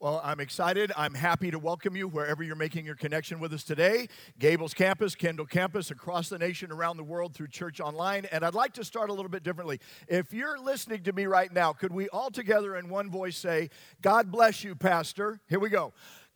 Well, 0.00 0.18
I'm 0.24 0.40
excited. 0.40 0.92
I'm 0.96 1.12
happy 1.12 1.50
to 1.50 1.58
welcome 1.58 1.94
you 1.94 2.08
wherever 2.08 2.42
you're 2.42 2.56
making 2.56 2.86
your 2.86 2.94
connection 2.94 3.38
with 3.38 3.52
us 3.52 3.64
today. 3.64 4.08
Gables 4.38 4.72
Campus, 4.72 5.14
Kendall 5.14 5.44
Campus, 5.44 5.90
across 5.90 6.30
the 6.30 6.38
nation, 6.38 6.72
around 6.72 6.96
the 6.96 7.04
world 7.04 7.34
through 7.34 7.48
Church 7.48 7.80
Online. 7.80 8.24
And 8.32 8.42
I'd 8.42 8.54
like 8.54 8.72
to 8.74 8.84
start 8.84 9.10
a 9.10 9.12
little 9.12 9.28
bit 9.28 9.42
differently. 9.42 9.78
If 10.08 10.32
you're 10.32 10.58
listening 10.58 11.02
to 11.02 11.12
me 11.12 11.26
right 11.26 11.52
now, 11.52 11.74
could 11.74 11.92
we 11.92 12.08
all 12.08 12.30
together 12.30 12.76
in 12.76 12.88
one 12.88 13.10
voice 13.10 13.36
say, 13.36 13.68
God 14.00 14.32
bless 14.32 14.64
you, 14.64 14.74
Pastor? 14.74 15.38
Here 15.50 15.60
we 15.60 15.68
go. 15.68 15.92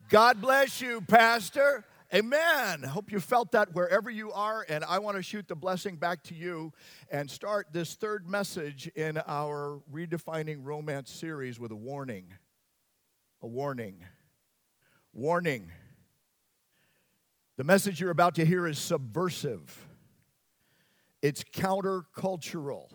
God 0.09 0.41
bless 0.41 0.79
you, 0.79 1.01
Pastor. 1.01 1.85
Amen. 2.13 2.81
I 2.83 2.87
Hope 2.87 3.11
you 3.11 3.19
felt 3.19 3.51
that 3.53 3.73
wherever 3.73 4.11
you 4.11 4.31
are. 4.31 4.63
And 4.69 4.83
I 4.83 4.99
want 4.99 5.17
to 5.17 5.23
shoot 5.23 5.47
the 5.47 5.55
blessing 5.55 5.95
back 5.95 6.21
to 6.25 6.35
you 6.35 6.71
and 7.09 7.27
start 7.31 7.69
this 7.71 7.95
third 7.95 8.29
message 8.29 8.91
in 8.93 9.17
our 9.25 9.81
Redefining 9.91 10.59
Romance 10.61 11.11
series 11.11 11.59
with 11.59 11.71
a 11.71 11.75
warning 11.75 12.27
a 13.45 13.47
warning. 13.47 14.03
Warning. 15.13 15.71
The 17.57 17.63
message 17.63 18.01
you're 18.01 18.09
about 18.09 18.33
to 18.35 18.45
hear 18.45 18.65
is 18.65 18.79
subversive, 18.79 19.87
it's 21.21 21.43
countercultural. 21.43 22.89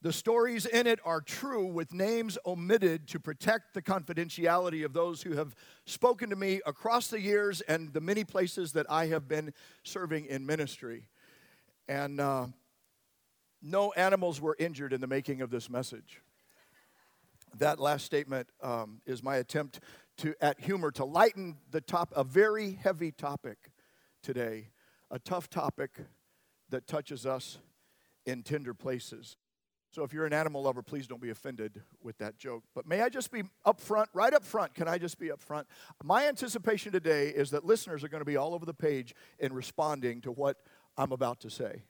The 0.00 0.12
stories 0.12 0.64
in 0.66 0.86
it 0.86 1.00
are 1.04 1.20
true 1.20 1.66
with 1.66 1.92
names 1.92 2.38
omitted 2.46 3.08
to 3.08 3.20
protect 3.20 3.74
the 3.74 3.82
confidentiality 3.82 4.84
of 4.84 4.92
those 4.92 5.20
who 5.20 5.32
have 5.32 5.54
spoken 5.84 6.30
to 6.30 6.36
me 6.36 6.60
across 6.64 7.08
the 7.08 7.20
years 7.20 7.60
and 7.62 7.92
the 7.92 8.00
many 8.00 8.24
places 8.24 8.72
that 8.72 8.86
I 8.88 9.08
have 9.08 9.26
been 9.26 9.52
serving 9.82 10.26
in 10.26 10.46
ministry. 10.46 11.08
And 11.88 12.20
uh, 12.20 12.46
no 13.60 13.92
animals 13.92 14.40
were 14.40 14.56
injured 14.58 14.92
in 14.92 15.00
the 15.00 15.06
making 15.06 15.42
of 15.42 15.50
this 15.50 15.68
message 15.68 16.22
that 17.58 17.78
last 17.80 18.04
statement 18.04 18.48
um, 18.62 19.00
is 19.06 19.22
my 19.22 19.36
attempt 19.36 19.80
to, 20.18 20.34
at 20.40 20.60
humor, 20.60 20.90
to 20.92 21.04
lighten 21.04 21.56
the 21.70 21.80
top, 21.80 22.12
a 22.16 22.24
very 22.24 22.72
heavy 22.72 23.12
topic 23.12 23.70
today, 24.22 24.70
a 25.10 25.18
tough 25.18 25.48
topic 25.48 25.90
that 26.70 26.86
touches 26.86 27.26
us 27.26 27.58
in 28.24 28.42
tender 28.42 28.74
places. 28.74 29.36
So 29.92 30.02
if 30.02 30.12
you're 30.12 30.26
an 30.26 30.32
animal 30.32 30.62
lover, 30.62 30.82
please 30.82 31.06
don't 31.06 31.22
be 31.22 31.30
offended 31.30 31.82
with 32.02 32.18
that 32.18 32.36
joke. 32.36 32.64
But 32.74 32.86
may 32.86 33.00
I 33.00 33.08
just 33.08 33.30
be 33.30 33.44
up 33.64 33.80
front, 33.80 34.10
right 34.12 34.34
up 34.34 34.44
front? 34.44 34.74
Can 34.74 34.88
I 34.88 34.98
just 34.98 35.18
be 35.18 35.30
up 35.30 35.40
front? 35.40 35.66
My 36.02 36.26
anticipation 36.28 36.92
today 36.92 37.28
is 37.28 37.50
that 37.50 37.64
listeners 37.64 38.04
are 38.04 38.08
going 38.08 38.20
to 38.20 38.26
be 38.26 38.36
all 38.36 38.52
over 38.52 38.66
the 38.66 38.74
page 38.74 39.14
in 39.38 39.52
responding 39.54 40.20
to 40.22 40.32
what 40.32 40.58
I'm 40.98 41.12
about 41.12 41.40
to 41.40 41.50
say. 41.50 41.84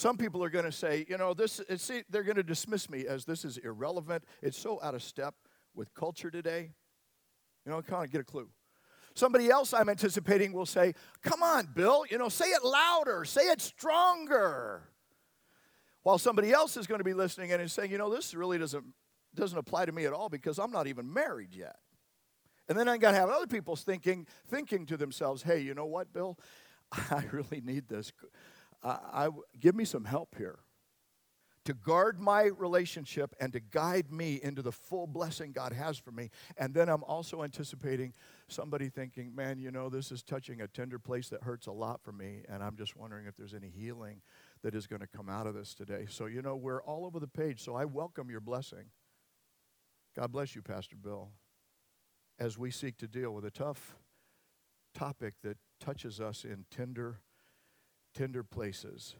Some 0.00 0.16
people 0.16 0.42
are 0.42 0.48
going 0.48 0.64
to 0.64 0.72
say, 0.72 1.04
you 1.10 1.18
know, 1.18 1.34
this, 1.34 1.60
uh, 1.60 1.76
see, 1.76 2.04
they're 2.08 2.22
going 2.22 2.36
to 2.36 2.42
dismiss 2.42 2.88
me 2.88 3.06
as 3.06 3.26
this 3.26 3.44
is 3.44 3.58
irrelevant. 3.58 4.24
It's 4.40 4.56
so 4.56 4.80
out 4.82 4.94
of 4.94 5.02
step 5.02 5.34
with 5.74 5.92
culture 5.92 6.30
today. 6.30 6.70
You 7.66 7.72
know, 7.72 7.82
kind 7.82 8.06
of 8.06 8.10
get 8.10 8.22
a 8.22 8.24
clue. 8.24 8.48
Somebody 9.14 9.50
else 9.50 9.74
I'm 9.74 9.90
anticipating 9.90 10.54
will 10.54 10.64
say, 10.64 10.94
come 11.20 11.42
on, 11.42 11.68
Bill, 11.74 12.04
you 12.10 12.16
know, 12.16 12.30
say 12.30 12.46
it 12.46 12.64
louder, 12.64 13.26
say 13.26 13.42
it 13.42 13.60
stronger. 13.60 14.88
While 16.02 16.16
somebody 16.16 16.50
else 16.50 16.78
is 16.78 16.86
going 16.86 17.00
to 17.00 17.04
be 17.04 17.12
listening 17.12 17.52
and 17.52 17.70
saying, 17.70 17.90
you 17.90 17.98
know, 17.98 18.08
this 18.08 18.32
really 18.32 18.56
doesn't, 18.56 18.86
doesn't 19.34 19.58
apply 19.58 19.84
to 19.84 19.92
me 19.92 20.06
at 20.06 20.14
all 20.14 20.30
because 20.30 20.58
I'm 20.58 20.72
not 20.72 20.86
even 20.86 21.12
married 21.12 21.54
yet. 21.54 21.76
And 22.70 22.78
then 22.78 22.88
I 22.88 22.96
got 22.96 23.10
to 23.10 23.18
have 23.18 23.28
other 23.28 23.46
people 23.46 23.76
thinking, 23.76 24.26
thinking 24.48 24.86
to 24.86 24.96
themselves, 24.96 25.42
hey, 25.42 25.60
you 25.60 25.74
know 25.74 25.84
what, 25.84 26.10
Bill? 26.10 26.38
I 26.92 27.24
really 27.32 27.60
need 27.60 27.86
this. 27.86 28.12
I, 28.82 29.26
I, 29.26 29.28
give 29.58 29.74
me 29.74 29.84
some 29.84 30.04
help 30.04 30.36
here 30.36 30.60
to 31.66 31.74
guard 31.74 32.18
my 32.18 32.44
relationship 32.44 33.34
and 33.38 33.52
to 33.52 33.60
guide 33.60 34.10
me 34.10 34.40
into 34.42 34.62
the 34.62 34.72
full 34.72 35.06
blessing 35.06 35.52
God 35.52 35.72
has 35.72 35.98
for 35.98 36.10
me. 36.10 36.30
And 36.56 36.72
then 36.72 36.88
I'm 36.88 37.04
also 37.04 37.42
anticipating 37.42 38.14
somebody 38.48 38.88
thinking, 38.88 39.34
man, 39.34 39.58
you 39.58 39.70
know, 39.70 39.88
this 39.88 40.10
is 40.10 40.22
touching 40.22 40.62
a 40.62 40.68
tender 40.68 40.98
place 40.98 41.28
that 41.28 41.42
hurts 41.42 41.66
a 41.66 41.72
lot 41.72 42.00
for 42.02 42.12
me, 42.12 42.42
and 42.48 42.62
I'm 42.62 42.76
just 42.76 42.96
wondering 42.96 43.26
if 43.26 43.36
there's 43.36 43.54
any 43.54 43.68
healing 43.68 44.22
that 44.62 44.74
is 44.74 44.86
going 44.86 45.00
to 45.00 45.06
come 45.06 45.28
out 45.28 45.46
of 45.46 45.54
this 45.54 45.74
today. 45.74 46.06
So, 46.08 46.26
you 46.26 46.42
know, 46.42 46.56
we're 46.56 46.82
all 46.82 47.04
over 47.04 47.20
the 47.20 47.28
page, 47.28 47.62
so 47.62 47.74
I 47.74 47.84
welcome 47.84 48.30
your 48.30 48.40
blessing. 48.40 48.86
God 50.16 50.32
bless 50.32 50.56
you, 50.56 50.62
Pastor 50.62 50.96
Bill, 50.96 51.30
as 52.38 52.58
we 52.58 52.70
seek 52.70 52.96
to 52.98 53.06
deal 53.06 53.32
with 53.32 53.44
a 53.44 53.50
tough 53.50 53.96
topic 54.94 55.34
that 55.44 55.56
touches 55.78 56.20
us 56.20 56.44
in 56.44 56.64
tender 56.70 57.20
tender 58.14 58.42
places. 58.42 59.14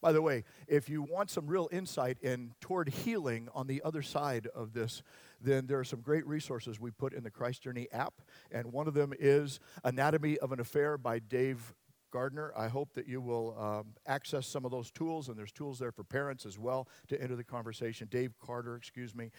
By 0.00 0.12
the 0.12 0.22
way, 0.22 0.44
if 0.66 0.88
you 0.88 1.02
want 1.02 1.30
some 1.30 1.46
real 1.46 1.68
insight 1.70 2.18
in 2.22 2.54
toward 2.60 2.88
healing 2.88 3.48
on 3.54 3.66
the 3.66 3.82
other 3.84 4.00
side 4.00 4.46
of 4.54 4.72
this, 4.72 5.02
then 5.42 5.66
there 5.66 5.78
are 5.78 5.84
some 5.84 6.00
great 6.00 6.26
resources 6.26 6.80
we 6.80 6.90
put 6.90 7.12
in 7.12 7.22
the 7.22 7.30
Christ 7.30 7.62
Journey 7.62 7.86
app, 7.92 8.14
and 8.50 8.72
one 8.72 8.88
of 8.88 8.94
them 8.94 9.12
is 9.18 9.60
Anatomy 9.84 10.38
of 10.38 10.52
an 10.52 10.60
Affair 10.60 10.96
by 10.96 11.18
Dave 11.18 11.74
Gardner. 12.10 12.52
I 12.56 12.68
hope 12.68 12.94
that 12.94 13.06
you 13.06 13.20
will 13.20 13.56
um, 13.58 13.94
access 14.06 14.46
some 14.46 14.64
of 14.64 14.70
those 14.70 14.90
tools, 14.90 15.28
and 15.28 15.38
there's 15.38 15.52
tools 15.52 15.78
there 15.78 15.92
for 15.92 16.02
parents 16.02 16.46
as 16.46 16.58
well 16.58 16.88
to 17.08 17.20
enter 17.20 17.36
the 17.36 17.44
conversation. 17.44 18.08
Dave 18.10 18.32
Carder, 18.38 18.76
excuse 18.76 19.14
me. 19.14 19.30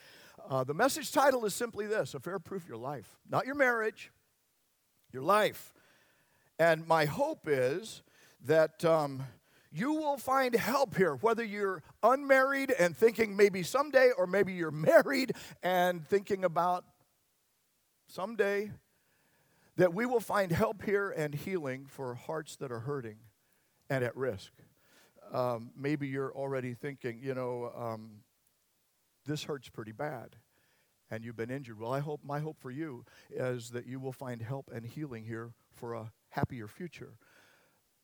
Uh, 0.48 0.64
the 0.64 0.74
message 0.74 1.12
title 1.12 1.44
is 1.46 1.56
simply 1.56 1.88
this 1.88 2.14
Affair 2.14 2.38
Proof 2.40 2.68
Your 2.68 2.78
Life, 2.78 3.18
not 3.28 3.46
your 3.48 3.56
marriage, 3.56 4.12
your 5.12 5.24
life. 5.24 5.74
And 6.60 6.88
my 6.88 7.06
hope 7.06 7.48
is 7.48 8.04
that 8.46 8.84
um, 8.86 9.24
you 9.72 9.94
will 9.94 10.18
find 10.18 10.56
help 10.56 10.96
here, 10.96 11.16
whether 11.16 11.44
you're 11.44 11.82
unmarried 12.04 12.72
and 12.72 12.96
thinking 12.96 13.36
maybe 13.36 13.64
someday, 13.64 14.12
or 14.18 14.28
maybe 14.28 14.54
you're 14.54 14.72
married 14.72 15.34
and 15.64 16.06
thinking 16.08 16.44
about 16.44 16.86
someday, 18.08 18.72
that 19.78 19.94
we 19.94 20.06
will 20.06 20.20
find 20.20 20.52
help 20.52 20.84
here 20.84 21.12
and 21.12 21.34
healing 21.34 21.86
for 21.88 22.14
hearts 22.16 22.58
that 22.58 22.72
are 22.72 22.82
hurting 22.82 23.18
and 23.90 24.04
at 24.04 24.16
risk. 24.16 24.52
Um, 25.32 25.72
maybe 25.78 26.08
you're 26.08 26.34
already 26.34 26.74
thinking, 26.74 27.20
you 27.24 27.34
know, 27.34 27.72
um, 27.76 28.12
this 29.26 29.44
hurts 29.44 29.70
pretty 29.70 29.94
bad 29.94 30.36
and 31.10 31.24
you've 31.24 31.36
been 31.38 31.52
injured. 31.52 31.80
Well, 31.80 31.94
I 31.94 32.00
hope 32.00 32.22
my 32.24 32.40
hope 32.40 32.58
for 32.60 32.72
you 32.72 33.06
is 33.30 33.70
that 33.72 33.86
you 33.86 34.00
will 34.00 34.12
find 34.12 34.42
help 34.42 34.70
and 34.74 34.86
healing 34.86 35.24
here 35.26 35.52
for 35.74 35.94
a 35.94 36.12
happier 36.30 36.68
future 36.68 37.14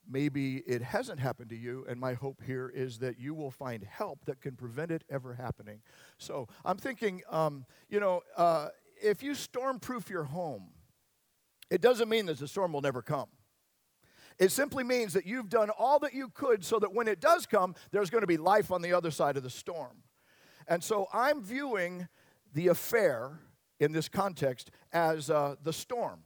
maybe 0.10 0.58
it 0.68 0.82
hasn't 0.82 1.20
happened 1.20 1.50
to 1.50 1.56
you, 1.56 1.86
and 1.90 2.00
my 2.00 2.14
hope 2.14 2.42
here 2.44 2.72
is 2.74 3.00
that 3.00 3.20
you 3.20 3.34
will 3.34 3.52
find 3.52 3.84
help 3.84 4.26
that 4.26 4.42
can 4.42 4.56
prevent 4.56 4.92
it 4.92 5.04
ever 5.10 5.34
happening. 5.34 5.82
So 6.18 6.48
I'm 6.66 6.78
thinking, 6.78 7.22
um, 7.30 7.66
you 7.90 8.00
know, 8.00 8.22
uh, 8.36 8.70
if 9.02 9.22
you 9.22 9.32
stormproof 9.32 10.10
your 10.10 10.24
home, 10.24 10.70
it 11.70 11.82
doesn't 11.82 12.10
mean 12.10 12.26
that 12.28 12.40
the 12.40 12.48
storm 12.48 12.74
will 12.74 12.82
never 12.82 13.02
come. 13.02 13.28
It 14.40 14.52
simply 14.52 14.84
means 14.84 15.14
that 15.14 15.26
you've 15.26 15.50
done 15.50 15.70
all 15.72 16.00
that 16.00 16.14
you 16.14 16.30
could 16.30 16.64
so 16.64 16.80
that 16.80 16.94
when 16.94 17.08
it 17.08 17.20
does 17.20 17.46
come, 17.46 17.76
there's 17.92 18.10
going 18.10 18.22
to 18.22 18.28
be 18.28 18.38
life 18.38 18.72
on 18.72 18.82
the 18.82 18.94
other 18.94 19.12
side 19.12 19.36
of 19.36 19.44
the 19.44 19.50
storm. 19.50 20.04
And 20.68 20.84
so 20.84 21.08
I'm 21.12 21.44
viewing 21.44 22.08
the 22.54 22.68
affair 22.68 23.40
in 23.80 23.92
this 23.92 24.10
context 24.10 24.72
as 24.92 25.30
uh, 25.30 25.56
the 25.64 25.74
storm. 25.74 26.24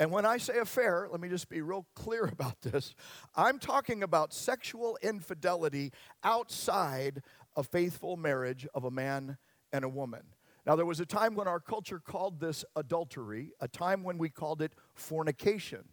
And 0.00 0.10
when 0.10 0.24
I 0.24 0.38
say 0.38 0.56
affair, 0.56 1.08
let 1.12 1.20
me 1.20 1.28
just 1.28 1.50
be 1.50 1.60
real 1.60 1.86
clear 1.94 2.24
about 2.32 2.62
this. 2.62 2.94
I'm 3.36 3.58
talking 3.58 4.02
about 4.02 4.32
sexual 4.32 4.98
infidelity 5.02 5.92
outside 6.24 7.22
a 7.54 7.62
faithful 7.62 8.16
marriage 8.16 8.66
of 8.74 8.84
a 8.84 8.90
man 8.90 9.36
and 9.72 9.84
a 9.84 9.88
woman. 9.88 10.22
Now, 10.66 10.74
there 10.74 10.86
was 10.86 11.00
a 11.00 11.06
time 11.06 11.34
when 11.34 11.46
our 11.46 11.60
culture 11.60 11.98
called 11.98 12.40
this 12.40 12.64
adultery, 12.76 13.52
a 13.60 13.68
time 13.68 14.02
when 14.02 14.18
we 14.18 14.30
called 14.30 14.62
it 14.62 14.72
fornication. 14.94 15.84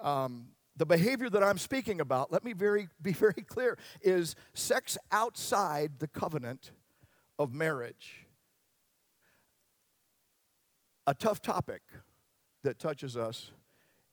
Um, 0.00 0.48
the 0.76 0.86
behavior 0.86 1.28
that 1.30 1.42
I'm 1.42 1.58
speaking 1.58 2.00
about, 2.00 2.32
let 2.32 2.44
me 2.44 2.54
very, 2.54 2.88
be 3.02 3.12
very 3.12 3.44
clear, 3.46 3.76
is 4.00 4.36
sex 4.54 4.96
outside 5.12 5.98
the 5.98 6.08
covenant 6.08 6.70
of 7.38 7.52
marriage. 7.52 8.26
A 11.06 11.14
tough 11.14 11.42
topic 11.42 11.82
that 12.68 12.78
touches 12.78 13.16
us 13.16 13.50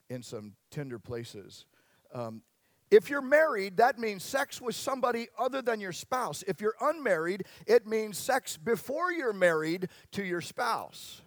in 0.09 0.23
some 0.23 0.53
tender 0.71 0.97
places. 0.97 1.65
Um, 2.13 2.41
if 2.89 3.09
you're 3.09 3.21
married, 3.21 3.75
that 3.77 3.99
means 3.99 4.23
sex 4.23 4.61
with 4.61 4.75
somebody 4.75 5.27
other 5.37 5.61
than 5.61 5.81
your 5.81 5.91
spouse. 5.91 6.41
If 6.47 6.61
you're 6.61 6.77
unmarried, 6.79 7.43
it 7.67 7.85
means 7.85 8.17
sex 8.17 8.55
before 8.55 9.11
you're 9.11 9.33
married 9.33 9.89
to 10.13 10.23
your 10.23 10.39
spouse. 10.39 11.21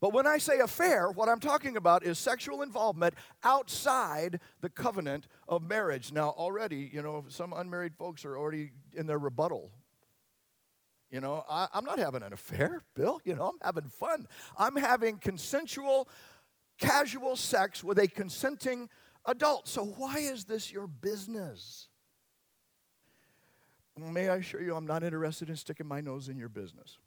But 0.00 0.14
when 0.14 0.26
I 0.26 0.38
say 0.38 0.60
affair, 0.60 1.10
what 1.10 1.28
I'm 1.28 1.40
talking 1.40 1.76
about 1.76 2.02
is 2.02 2.18
sexual 2.18 2.62
involvement 2.62 3.12
outside 3.44 4.40
the 4.62 4.70
covenant 4.70 5.26
of 5.48 5.62
marriage. 5.62 6.12
Now, 6.12 6.30
already, 6.30 6.88
you 6.90 7.02
know, 7.02 7.26
some 7.28 7.52
unmarried 7.52 7.94
folks 7.94 8.24
are 8.24 8.38
already 8.38 8.70
in 8.94 9.06
their 9.06 9.18
rebuttal 9.18 9.70
you 11.10 11.20
know, 11.20 11.44
I, 11.48 11.68
am 11.74 11.84
not 11.84 11.98
having 11.98 12.22
an 12.22 12.32
affair, 12.32 12.82
Bill. 12.94 13.20
You 13.24 13.34
know, 13.34 13.48
I'm 13.48 13.58
having 13.62 13.88
fun. 13.88 14.26
I'm 14.58 14.76
having 14.76 15.18
consensual, 15.18 16.08
casual 16.78 17.36
sex 17.36 17.82
with 17.82 17.98
a 17.98 18.08
consenting 18.08 18.88
adult. 19.24 19.68
So, 19.68 19.84
why 19.84 20.18
is 20.18 20.44
this 20.44 20.72
your 20.72 20.86
business? 20.86 21.88
May 23.96 24.28
I 24.28 24.36
assure 24.36 24.62
you, 24.62 24.76
I'm 24.76 24.86
not 24.86 25.02
interested 25.02 25.50
in 25.50 25.56
sticking 25.56 25.86
my 25.86 26.00
nose 26.00 26.28
in 26.28 26.38
your 26.38 26.48
business. 26.48 26.98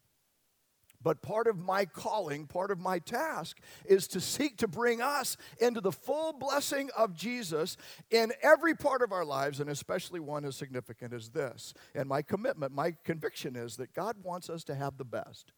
But 1.03 1.21
part 1.21 1.47
of 1.47 1.57
my 1.57 1.85
calling, 1.85 2.45
part 2.45 2.71
of 2.71 2.79
my 2.79 2.99
task, 2.99 3.59
is 3.85 4.07
to 4.09 4.21
seek 4.21 4.57
to 4.57 4.67
bring 4.67 5.01
us 5.01 5.37
into 5.59 5.81
the 5.81 5.91
full 5.91 6.33
blessing 6.33 6.89
of 6.95 7.15
Jesus 7.15 7.77
in 8.09 8.31
every 8.41 8.75
part 8.75 9.01
of 9.01 9.11
our 9.11 9.25
lives, 9.25 9.59
and 9.59 9.69
especially 9.69 10.19
one 10.19 10.45
as 10.45 10.55
significant 10.55 11.13
as 11.13 11.29
this. 11.29 11.73
And 11.95 12.07
my 12.07 12.21
commitment, 12.21 12.73
my 12.73 12.95
conviction 13.03 13.55
is 13.55 13.77
that 13.77 13.93
God 13.93 14.17
wants 14.23 14.49
us 14.49 14.63
to 14.65 14.75
have 14.75 14.97
the 14.97 15.05
best. 15.05 15.51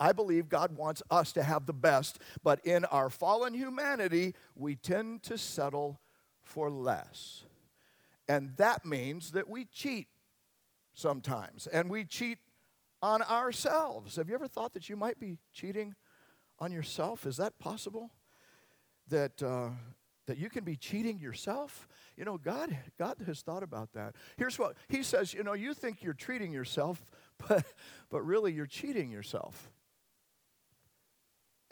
I 0.00 0.12
believe 0.12 0.48
God 0.48 0.76
wants 0.76 1.02
us 1.10 1.32
to 1.32 1.42
have 1.44 1.66
the 1.66 1.72
best, 1.72 2.18
but 2.42 2.64
in 2.64 2.84
our 2.86 3.08
fallen 3.08 3.54
humanity, 3.54 4.34
we 4.56 4.74
tend 4.74 5.22
to 5.24 5.38
settle 5.38 6.00
for 6.42 6.70
less. 6.70 7.44
And 8.26 8.56
that 8.56 8.84
means 8.84 9.32
that 9.32 9.48
we 9.48 9.64
cheat 9.66 10.08
sometimes, 10.94 11.66
and 11.66 11.88
we 11.88 12.04
cheat 12.04 12.38
on 13.02 13.22
ourselves. 13.22 14.16
Have 14.16 14.28
you 14.28 14.34
ever 14.34 14.46
thought 14.46 14.74
that 14.74 14.88
you 14.88 14.96
might 14.96 15.18
be 15.18 15.38
cheating 15.52 15.94
on 16.58 16.70
yourself? 16.70 17.26
Is 17.26 17.36
that 17.38 17.58
possible? 17.58 18.10
That, 19.08 19.42
uh, 19.42 19.70
that 20.26 20.38
you 20.38 20.48
can 20.48 20.64
be 20.64 20.76
cheating 20.76 21.18
yourself? 21.18 21.88
You 22.16 22.24
know, 22.24 22.38
God, 22.38 22.76
God 22.98 23.16
has 23.26 23.42
thought 23.42 23.64
about 23.64 23.92
that. 23.94 24.14
Here's 24.36 24.58
what 24.58 24.76
He 24.88 25.02
says 25.02 25.34
you 25.34 25.42
know, 25.42 25.54
you 25.54 25.74
think 25.74 26.02
you're 26.02 26.14
treating 26.14 26.52
yourself, 26.52 27.04
but, 27.48 27.64
but 28.10 28.22
really 28.22 28.52
you're 28.52 28.66
cheating 28.66 29.10
yourself. 29.10 29.70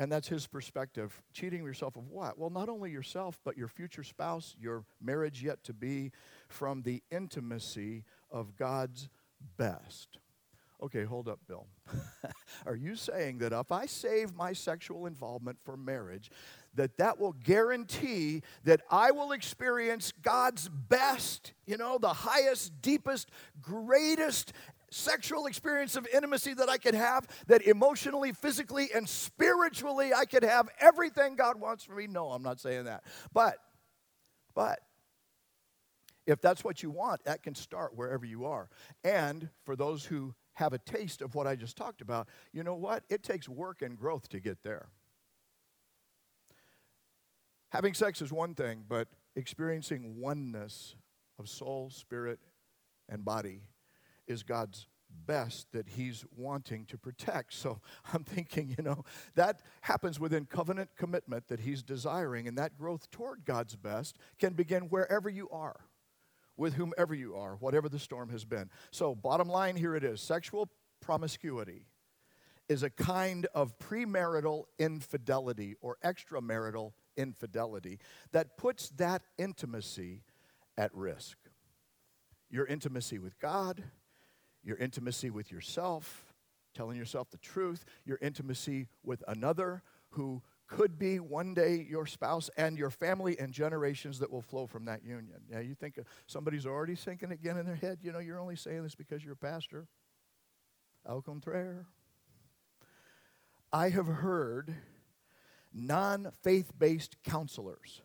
And 0.00 0.10
that's 0.10 0.28
his 0.28 0.46
perspective. 0.46 1.22
Cheating 1.34 1.62
yourself 1.62 1.94
of 1.94 2.08
what? 2.08 2.38
Well, 2.38 2.48
not 2.48 2.70
only 2.70 2.90
yourself, 2.90 3.38
but 3.44 3.58
your 3.58 3.68
future 3.68 4.02
spouse, 4.02 4.56
your 4.58 4.82
marriage 4.98 5.42
yet 5.42 5.62
to 5.64 5.74
be, 5.74 6.10
from 6.48 6.80
the 6.80 7.02
intimacy 7.10 8.04
of 8.30 8.56
God's 8.56 9.10
best. 9.58 10.18
Okay, 10.82 11.04
hold 11.04 11.28
up, 11.28 11.40
Bill. 11.46 11.66
Are 12.66 12.74
you 12.74 12.96
saying 12.96 13.38
that 13.38 13.52
if 13.52 13.70
I 13.70 13.86
save 13.86 14.34
my 14.34 14.54
sexual 14.54 15.06
involvement 15.06 15.58
for 15.62 15.76
marriage, 15.76 16.30
that 16.74 16.96
that 16.96 17.18
will 17.18 17.32
guarantee 17.32 18.42
that 18.64 18.80
I 18.90 19.10
will 19.10 19.32
experience 19.32 20.12
God's 20.22 20.68
best, 20.68 21.52
you 21.66 21.76
know, 21.76 21.98
the 21.98 22.12
highest, 22.12 22.80
deepest, 22.80 23.30
greatest 23.60 24.54
sexual 24.90 25.46
experience 25.46 25.96
of 25.96 26.06
intimacy 26.12 26.54
that 26.54 26.68
I 26.68 26.78
could 26.78 26.94
have, 26.94 27.26
that 27.46 27.62
emotionally, 27.62 28.32
physically, 28.32 28.88
and 28.94 29.08
spiritually 29.08 30.12
I 30.14 30.24
could 30.24 30.42
have 30.42 30.68
everything 30.80 31.36
God 31.36 31.60
wants 31.60 31.84
for 31.84 31.94
me? 31.94 32.06
No, 32.06 32.30
I'm 32.30 32.42
not 32.42 32.58
saying 32.58 32.84
that. 32.84 33.04
But, 33.32 33.56
but, 34.54 34.80
if 36.26 36.40
that's 36.40 36.62
what 36.62 36.82
you 36.82 36.90
want, 36.90 37.24
that 37.24 37.42
can 37.42 37.54
start 37.54 37.96
wherever 37.96 38.24
you 38.24 38.44
are. 38.44 38.68
And 39.02 39.48
for 39.64 39.74
those 39.74 40.04
who 40.04 40.34
have 40.54 40.72
a 40.72 40.78
taste 40.78 41.22
of 41.22 41.34
what 41.34 41.46
I 41.46 41.56
just 41.56 41.76
talked 41.76 42.00
about, 42.00 42.28
you 42.52 42.62
know 42.62 42.74
what? 42.74 43.04
It 43.08 43.22
takes 43.22 43.48
work 43.48 43.82
and 43.82 43.98
growth 43.98 44.28
to 44.30 44.40
get 44.40 44.62
there. 44.62 44.88
Having 47.70 47.94
sex 47.94 48.20
is 48.20 48.32
one 48.32 48.54
thing, 48.54 48.84
but 48.88 49.08
experiencing 49.36 50.16
oneness 50.18 50.96
of 51.38 51.48
soul, 51.48 51.88
spirit, 51.90 52.40
and 53.08 53.24
body 53.24 53.62
is 54.26 54.42
God's 54.42 54.86
best 55.26 55.70
that 55.72 55.88
he's 55.88 56.24
wanting 56.36 56.84
to 56.86 56.98
protect. 56.98 57.52
So 57.54 57.80
I'm 58.12 58.24
thinking, 58.24 58.74
you 58.76 58.84
know, 58.84 59.04
that 59.34 59.60
happens 59.82 60.18
within 60.18 60.44
covenant 60.46 60.90
commitment 60.96 61.48
that 61.48 61.60
he's 61.60 61.82
desiring, 61.82 62.48
and 62.48 62.58
that 62.58 62.76
growth 62.76 63.10
toward 63.10 63.44
God's 63.44 63.76
best 63.76 64.18
can 64.38 64.54
begin 64.54 64.84
wherever 64.84 65.28
you 65.28 65.48
are, 65.50 65.80
with 66.60 66.74
whomever 66.74 67.14
you 67.14 67.34
are, 67.34 67.56
whatever 67.56 67.88
the 67.88 67.98
storm 67.98 68.28
has 68.28 68.44
been. 68.44 68.68
So, 68.90 69.14
bottom 69.14 69.48
line 69.48 69.76
here 69.76 69.96
it 69.96 70.04
is 70.04 70.20
sexual 70.20 70.68
promiscuity 71.00 71.86
is 72.68 72.82
a 72.82 72.90
kind 72.90 73.46
of 73.54 73.76
premarital 73.78 74.64
infidelity 74.78 75.74
or 75.80 75.96
extramarital 76.04 76.92
infidelity 77.16 77.98
that 78.32 78.58
puts 78.58 78.90
that 78.90 79.22
intimacy 79.38 80.22
at 80.76 80.94
risk. 80.94 81.38
Your 82.50 82.66
intimacy 82.66 83.18
with 83.18 83.40
God, 83.40 83.82
your 84.62 84.76
intimacy 84.76 85.30
with 85.30 85.50
yourself, 85.50 86.34
telling 86.74 86.98
yourself 86.98 87.30
the 87.30 87.38
truth, 87.38 87.86
your 88.04 88.18
intimacy 88.20 88.86
with 89.02 89.24
another 89.26 89.82
who 90.10 90.42
could 90.70 90.98
be 90.98 91.18
one 91.18 91.52
day 91.52 91.84
your 91.88 92.06
spouse 92.06 92.48
and 92.56 92.78
your 92.78 92.90
family 92.90 93.38
and 93.38 93.52
generations 93.52 94.20
that 94.20 94.30
will 94.30 94.40
flow 94.40 94.66
from 94.66 94.84
that 94.84 95.04
union. 95.04 95.40
Yeah, 95.50 95.60
you 95.60 95.74
think 95.74 95.98
somebody's 96.26 96.64
already 96.64 96.94
thinking 96.94 97.32
again 97.32 97.56
in 97.56 97.66
their 97.66 97.74
head, 97.74 97.98
you 98.02 98.12
know, 98.12 98.20
you're 98.20 98.38
only 98.38 98.56
saying 98.56 98.84
this 98.84 98.94
because 98.94 99.24
you're 99.24 99.34
a 99.34 99.36
pastor. 99.36 99.88
Au 101.06 101.20
contraire. 101.20 101.86
I 103.72 103.88
have 103.90 104.06
heard 104.06 104.74
non 105.72 106.30
faith 106.42 106.72
based 106.78 107.16
counselors 107.24 108.02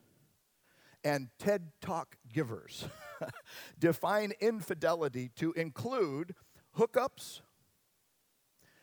and 1.04 1.30
TED 1.38 1.72
Talk 1.82 2.18
givers 2.34 2.88
define 3.80 4.34
infidelity 4.40 5.30
to 5.36 5.54
include 5.54 6.34
hookups, 6.78 7.42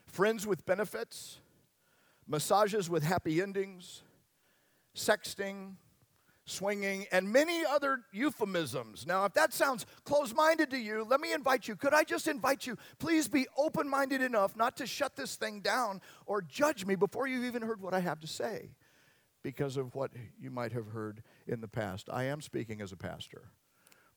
friends 0.06 0.46
with 0.46 0.64
benefits, 0.64 1.40
massages 2.27 2.89
with 2.89 3.03
happy 3.03 3.41
endings, 3.41 4.03
sexting, 4.97 5.75
swinging, 6.45 7.07
and 7.13 7.33
many 7.33 7.65
other 7.65 8.01
euphemisms. 8.13 9.07
Now, 9.07 9.25
if 9.25 9.35
that 9.35 9.53
sounds 9.53 9.87
close 10.05 10.35
minded 10.35 10.71
to 10.71 10.79
you, 10.79 11.05
let 11.09 11.21
me 11.21 11.33
invite 11.33 11.69
you. 11.69 11.77
Could 11.77 11.95
I 11.95 12.05
just 12.05 12.27
invite 12.27 12.67
you? 12.67 12.77
Please 12.99 13.29
be 13.29 13.47
open 13.57 13.89
minded 13.89 14.23
enough 14.23 14.57
not 14.57 14.77
to 14.79 14.87
shut 14.87 15.17
this 15.17 15.37
thing 15.37 15.61
down 15.61 16.01
or 16.27 16.43
judge 16.43 16.85
me 16.85 16.95
before 16.95 17.27
you've 17.27 17.45
even 17.45 17.63
heard 17.63 17.81
what 17.81 17.95
I 17.95 18.01
have 18.01 18.21
to 18.21 18.27
say 18.27 18.71
because 19.43 19.77
of 19.77 19.95
what 19.95 20.11
you 20.41 20.51
might 20.51 20.73
have 20.73 20.89
heard 20.89 21.23
in 21.47 21.61
the 21.61 21.69
past. 21.69 22.09
I 22.13 22.25
am 22.25 22.41
speaking 22.41 22.81
as 22.81 22.93
a 22.93 22.97
pastor. 22.97 23.51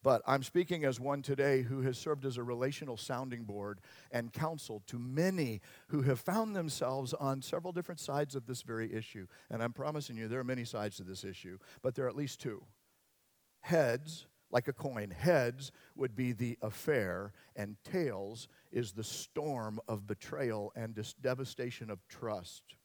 But 0.06 0.22
I'm 0.28 0.44
speaking 0.44 0.86
as 0.86 1.00
one 1.00 1.24
today 1.24 1.64
who 1.64 1.82
has 1.82 1.98
served 1.98 2.26
as 2.26 2.38
a 2.38 2.44
relational 2.44 2.96
sounding 2.96 3.44
board 3.44 3.80
and 4.12 4.32
counsel 4.32 4.84
to 4.86 5.00
many 5.00 5.62
who 5.88 6.04
have 6.04 6.20
found 6.20 6.56
themselves 6.56 7.16
on 7.16 7.42
several 7.42 7.74
different 7.74 8.00
sides 8.00 8.36
of 8.36 8.46
this 8.46 8.62
very 8.62 8.94
issue. 8.94 9.26
And 9.50 9.64
I'm 9.64 9.74
promising 9.74 10.16
you, 10.16 10.28
there 10.28 10.40
are 10.40 10.44
many 10.44 10.64
sides 10.64 10.98
to 10.98 11.04
this 11.04 11.24
issue, 11.24 11.58
but 11.82 11.96
there 11.96 12.06
are 12.06 12.08
at 12.08 12.16
least 12.16 12.40
two. 12.40 12.64
Heads, 13.62 14.28
like 14.52 14.68
a 14.68 14.74
coin, 14.74 15.10
heads 15.10 15.72
would 15.96 16.16
be 16.16 16.34
the 16.34 16.60
affair, 16.62 17.34
and 17.56 17.76
tails 17.84 18.48
is 18.72 18.92
the 18.92 19.04
storm 19.04 19.80
of 19.88 20.06
betrayal 20.06 20.72
and 20.76 20.96
devastation 21.20 21.90
of 21.90 22.08
trust 22.08 22.76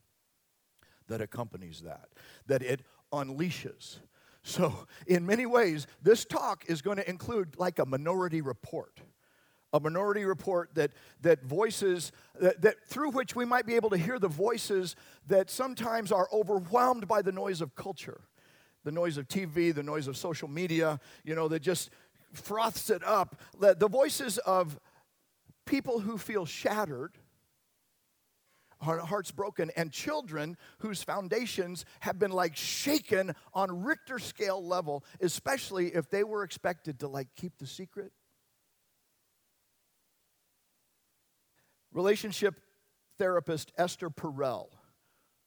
that 1.06 1.20
accompanies 1.20 1.82
that, 1.82 2.08
that 2.46 2.62
it 2.62 2.80
unleashes. 3.12 3.98
So, 4.42 4.86
in 5.06 5.26
many 5.26 5.46
ways, 5.46 5.86
this 6.02 6.24
talk 6.24 6.64
is 6.66 6.80
going 6.80 6.96
to 6.96 7.08
include 7.08 7.58
like 7.58 7.78
a 7.78 7.86
minority 7.86 8.40
report. 8.40 9.00
A 9.72 9.78
minority 9.78 10.24
report 10.24 10.74
that, 10.74 10.92
that 11.20 11.44
voices, 11.44 12.10
that, 12.40 12.60
that 12.62 12.76
through 12.88 13.12
which 13.12 13.36
we 13.36 13.44
might 13.44 13.66
be 13.66 13.76
able 13.76 13.90
to 13.90 13.96
hear 13.96 14.18
the 14.18 14.28
voices 14.28 14.96
that 15.28 15.48
sometimes 15.48 16.10
are 16.10 16.28
overwhelmed 16.32 17.06
by 17.06 17.22
the 17.22 17.30
noise 17.30 17.60
of 17.60 17.76
culture, 17.76 18.22
the 18.82 18.90
noise 18.90 19.16
of 19.16 19.28
TV, 19.28 19.72
the 19.72 19.82
noise 19.82 20.08
of 20.08 20.16
social 20.16 20.48
media, 20.48 20.98
you 21.22 21.36
know, 21.36 21.46
that 21.46 21.60
just 21.60 21.90
froths 22.32 22.90
it 22.90 23.04
up. 23.04 23.40
The 23.58 23.88
voices 23.88 24.38
of 24.38 24.80
people 25.66 26.00
who 26.00 26.18
feel 26.18 26.46
shattered 26.46 27.12
hearts 28.80 29.30
broken, 29.30 29.70
and 29.76 29.92
children 29.92 30.56
whose 30.78 31.02
foundations 31.02 31.84
have 32.00 32.18
been 32.18 32.30
like 32.30 32.56
shaken 32.56 33.34
on 33.52 33.82
Richter 33.82 34.18
scale 34.18 34.64
level, 34.64 35.04
especially 35.20 35.88
if 35.88 36.10
they 36.10 36.24
were 36.24 36.42
expected 36.42 37.00
to 37.00 37.08
like 37.08 37.28
keep 37.36 37.58
the 37.58 37.66
secret. 37.66 38.12
Relationship 41.92 42.54
therapist 43.18 43.72
Esther 43.76 44.10
Perel, 44.10 44.68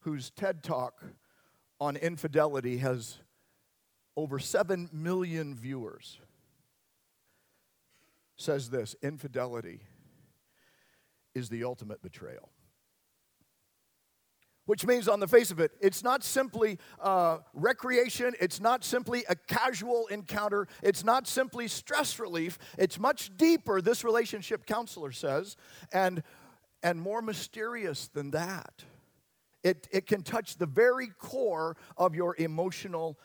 whose 0.01 0.29
TED 0.31 0.63
talk 0.63 1.03
on 1.79 1.95
infidelity 1.95 2.77
has 2.77 3.17
over 4.15 4.37
7 4.37 4.89
million 4.93 5.55
viewers, 5.55 6.19
says 8.35 8.69
this 8.69 8.95
infidelity 9.01 9.79
is 11.33 11.49
the 11.49 11.63
ultimate 11.63 12.01
betrayal 12.01 12.52
which 14.65 14.85
means 14.85 15.07
on 15.07 15.19
the 15.19 15.27
face 15.27 15.51
of 15.51 15.59
it, 15.59 15.71
it's 15.81 16.03
not 16.03 16.23
simply 16.23 16.79
uh, 17.01 17.39
recreation, 17.53 18.33
it's 18.39 18.59
not 18.59 18.83
simply 18.83 19.23
a 19.27 19.35
casual 19.35 20.07
encounter, 20.07 20.67
it's 20.81 21.03
not 21.03 21.27
simply 21.27 21.67
stress 21.67 22.19
relief, 22.19 22.57
it's 22.77 22.99
much 22.99 23.35
deeper, 23.37 23.81
this 23.81 24.03
relationship 24.03 24.65
counselor 24.65 25.11
says, 25.11 25.57
and, 25.91 26.23
and 26.81 27.01
more 27.01 27.21
mysterious 27.21 28.07
than 28.07 28.31
that. 28.31 28.83
It, 29.63 29.87
it 29.91 30.07
can 30.07 30.23
touch 30.23 30.57
the 30.57 30.65
very 30.65 31.07
core 31.07 31.77
of 31.97 32.15
your 32.15 32.35
emotional 32.37 33.17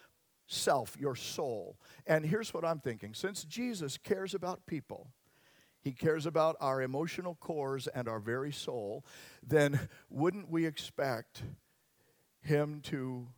self, 0.46 0.96
your 0.98 1.16
soul. 1.16 1.78
And 2.06 2.24
here's 2.24 2.54
what 2.54 2.64
I'm 2.64 2.80
thinking 2.80 3.14
since 3.14 3.44
Jesus 3.44 3.98
cares 3.98 4.34
about 4.34 4.66
people, 4.66 5.08
He 5.80 5.92
cares 5.92 6.26
about 6.26 6.56
our 6.60 6.82
emotional 6.82 7.36
cores 7.36 7.86
and 7.86 8.08
our 8.08 8.20
very 8.20 8.52
soul, 8.52 9.04
then 9.46 9.88
wouldn't 10.10 10.50
we 10.50 10.66
expect 10.66 11.42
Him 12.40 12.80
to 12.84 13.28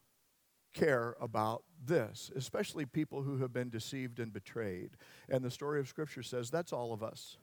care 0.72 1.16
about 1.20 1.64
this, 1.84 2.30
especially 2.34 2.86
people 2.86 3.22
who 3.22 3.38
have 3.38 3.52
been 3.52 3.70
deceived 3.70 4.20
and 4.20 4.32
betrayed? 4.32 4.90
And 5.28 5.44
the 5.44 5.50
story 5.50 5.80
of 5.80 5.88
Scripture 5.88 6.22
says 6.22 6.50
that's 6.50 6.72
all 6.72 6.92
of 6.92 7.02
us. 7.02 7.36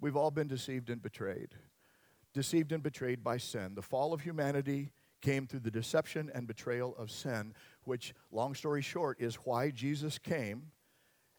We've 0.00 0.16
all 0.16 0.30
been 0.30 0.48
deceived 0.48 0.90
and 0.90 1.00
betrayed. 1.00 1.54
Deceived 2.34 2.72
and 2.72 2.82
betrayed 2.82 3.22
by 3.22 3.36
sin. 3.36 3.74
The 3.74 3.82
fall 3.82 4.12
of 4.12 4.22
humanity 4.22 4.90
came 5.20 5.46
through 5.46 5.60
the 5.60 5.70
deception 5.70 6.30
and 6.34 6.46
betrayal 6.46 6.96
of 6.96 7.10
sin, 7.10 7.54
which, 7.84 8.14
long 8.32 8.54
story 8.54 8.82
short, 8.82 9.20
is 9.20 9.36
why 9.36 9.70
Jesus 9.70 10.18
came 10.18 10.72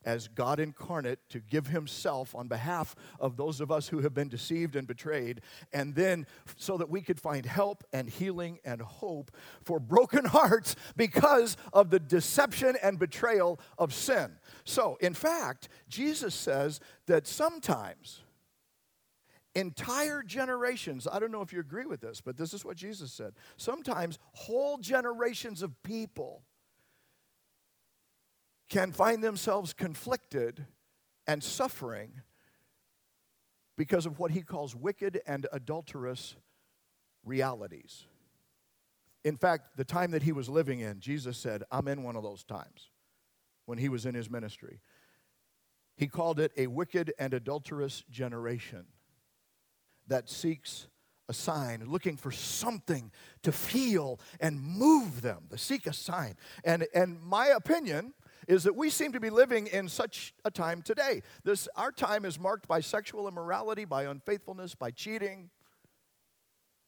as 0.05 0.27
God 0.27 0.59
incarnate 0.59 1.19
to 1.29 1.39
give 1.39 1.67
himself 1.67 2.35
on 2.35 2.47
behalf 2.47 2.95
of 3.19 3.37
those 3.37 3.61
of 3.61 3.71
us 3.71 3.87
who 3.87 3.99
have 3.99 4.13
been 4.13 4.29
deceived 4.29 4.75
and 4.75 4.87
betrayed, 4.87 5.41
and 5.71 5.95
then 5.95 6.25
so 6.57 6.77
that 6.77 6.89
we 6.89 7.01
could 7.01 7.19
find 7.19 7.45
help 7.45 7.83
and 7.93 8.09
healing 8.09 8.59
and 8.65 8.81
hope 8.81 9.31
for 9.63 9.79
broken 9.79 10.25
hearts 10.33 10.75
because 10.95 11.57
of 11.71 11.89
the 11.89 11.99
deception 11.99 12.75
and 12.81 12.99
betrayal 12.99 13.59
of 13.77 13.93
sin. 13.93 14.37
So, 14.63 14.97
in 15.01 15.13
fact, 15.13 15.69
Jesus 15.87 16.35
says 16.35 16.79
that 17.07 17.27
sometimes 17.27 18.21
entire 19.55 20.23
generations, 20.23 21.07
I 21.11 21.19
don't 21.19 21.31
know 21.31 21.41
if 21.41 21.53
you 21.53 21.59
agree 21.59 21.85
with 21.85 22.01
this, 22.01 22.21
but 22.21 22.37
this 22.37 22.53
is 22.53 22.65
what 22.65 22.77
Jesus 22.77 23.11
said. 23.11 23.33
Sometimes 23.57 24.19
whole 24.33 24.77
generations 24.77 25.61
of 25.61 25.81
people 25.83 26.43
can 28.69 28.91
find 28.91 29.23
themselves 29.23 29.73
conflicted 29.73 30.65
and 31.27 31.43
suffering 31.43 32.21
because 33.77 34.05
of 34.05 34.19
what 34.19 34.31
he 34.31 34.41
calls 34.41 34.75
wicked 34.75 35.21
and 35.25 35.47
adulterous 35.51 36.35
realities. 37.23 38.05
In 39.23 39.37
fact, 39.37 39.77
the 39.77 39.85
time 39.85 40.11
that 40.11 40.23
he 40.23 40.31
was 40.31 40.49
living 40.49 40.81
in, 40.81 40.99
Jesus 40.99 41.37
said, 41.37 41.63
I'm 41.71 41.87
in 41.87 42.03
one 42.03 42.15
of 42.15 42.23
those 42.23 42.43
times 42.43 42.89
when 43.65 43.77
he 43.77 43.89
was 43.89 44.05
in 44.05 44.15
his 44.15 44.29
ministry. 44.29 44.81
He 45.95 46.07
called 46.07 46.39
it 46.39 46.51
a 46.57 46.67
wicked 46.67 47.13
and 47.17 47.33
adulterous 47.33 48.03
generation 48.09 48.85
that 50.07 50.29
seeks 50.29 50.87
a 51.29 51.33
sign, 51.33 51.83
looking 51.87 52.17
for 52.17 52.31
something 52.31 53.11
to 53.43 53.51
feel 53.51 54.19
and 54.41 54.61
move 54.61 55.21
them, 55.21 55.43
to 55.49 55.57
seek 55.57 55.87
a 55.87 55.93
sign. 55.93 56.35
And, 56.65 56.85
and 56.93 57.21
my 57.21 57.47
opinion 57.47 58.13
is 58.47 58.63
that 58.63 58.75
we 58.75 58.89
seem 58.89 59.11
to 59.13 59.19
be 59.19 59.29
living 59.29 59.67
in 59.67 59.87
such 59.87 60.33
a 60.45 60.51
time 60.51 60.81
today. 60.81 61.21
This, 61.43 61.67
our 61.75 61.91
time 61.91 62.25
is 62.25 62.39
marked 62.39 62.67
by 62.67 62.79
sexual 62.79 63.27
immorality, 63.27 63.85
by 63.85 64.03
unfaithfulness, 64.03 64.75
by 64.75 64.91
cheating. 64.91 65.49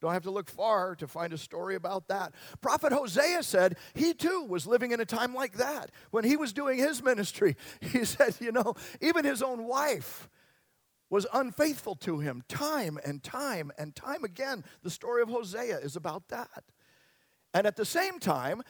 Don't 0.02 0.14
have 0.14 0.24
to 0.24 0.32
look 0.32 0.50
far 0.50 0.96
to 0.96 1.08
find 1.08 1.34
a 1.34 1.38
story 1.38 1.76
about 1.76 2.10
that. 2.10 2.34
Prophet 2.62 2.92
Hosea 2.92 3.42
said 3.44 3.78
he 3.94 4.14
too 4.14 4.46
was 4.48 4.68
living 4.68 4.92
in 4.92 5.00
a 5.00 5.06
time 5.06 5.34
like 5.34 5.54
that. 5.54 5.90
When 6.12 6.24
he 6.24 6.38
was 6.38 6.54
doing 6.54 6.78
his 6.78 7.02
ministry, 7.02 7.56
he 7.82 8.06
said, 8.06 8.36
you 8.40 8.52
know, 8.52 8.76
even 9.02 9.26
his 9.26 9.42
own 9.42 9.66
wife 9.66 10.30
was 11.10 11.26
unfaithful 11.34 11.96
to 11.96 12.20
him 12.20 12.44
time 12.48 13.00
and 13.06 13.24
time 13.24 13.72
and 13.78 13.96
time 13.96 14.24
again. 14.24 14.64
The 14.84 14.90
story 14.90 15.22
of 15.22 15.30
Hosea 15.30 15.78
is 15.80 15.96
about 15.96 16.28
that. 16.30 16.66
And 17.54 17.66
at 17.66 17.78
the 17.78 17.86
same 17.86 18.20
time, 18.20 18.62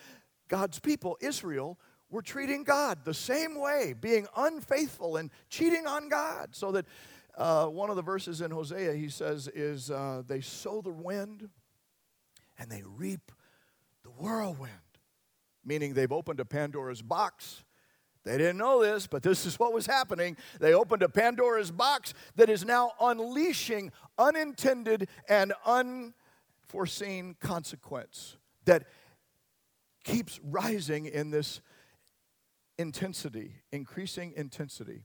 God's 0.47 0.79
people, 0.79 1.17
Israel, 1.21 1.79
were 2.15 2.21
treating 2.21 2.63
God 2.63 2.99
the 3.03 3.13
same 3.13 3.59
way, 3.59 3.93
being 3.99 4.25
unfaithful 4.35 5.17
and 5.17 5.29
cheating 5.49 5.85
on 5.85 6.09
God. 6.09 6.55
So 6.55 6.71
that 6.71 6.85
uh, 7.37 7.65
one 7.67 7.89
of 7.89 7.97
the 7.97 8.01
verses 8.01 8.41
in 8.41 8.51
Hosea, 8.51 8.93
he 8.93 9.09
says, 9.09 9.49
is 9.53 9.91
uh, 9.91 10.23
they 10.25 10.41
sow 10.41 10.81
the 10.81 10.89
wind 10.89 11.49
and 12.57 12.71
they 12.71 12.83
reap 12.83 13.31
the 14.03 14.09
whirlwind, 14.11 14.71
meaning 15.63 15.93
they've 15.93 16.11
opened 16.11 16.39
a 16.39 16.45
Pandora's 16.45 17.01
box 17.01 17.65
they 18.25 18.39
didn't 18.39 18.57
know 18.57 18.81
this, 18.81 19.05
but 19.05 19.21
this 19.21 19.45
is 19.45 19.59
what 19.59 19.71
was 19.71 19.85
happening. 19.85 20.35
They 20.59 20.73
opened 20.73 21.03
a 21.03 21.09
Pandora's 21.09 21.69
box 21.69 22.15
that 22.35 22.49
is 22.49 22.65
now 22.65 22.93
unleashing 22.99 23.91
unintended 24.17 25.07
and 25.29 25.53
unforeseen 25.63 27.35
consequence 27.39 28.37
that 28.65 28.87
keeps 30.03 30.39
rising 30.43 31.05
in 31.05 31.29
this 31.29 31.61
intensity, 32.77 33.55
increasing 33.71 34.33
intensity. 34.35 35.03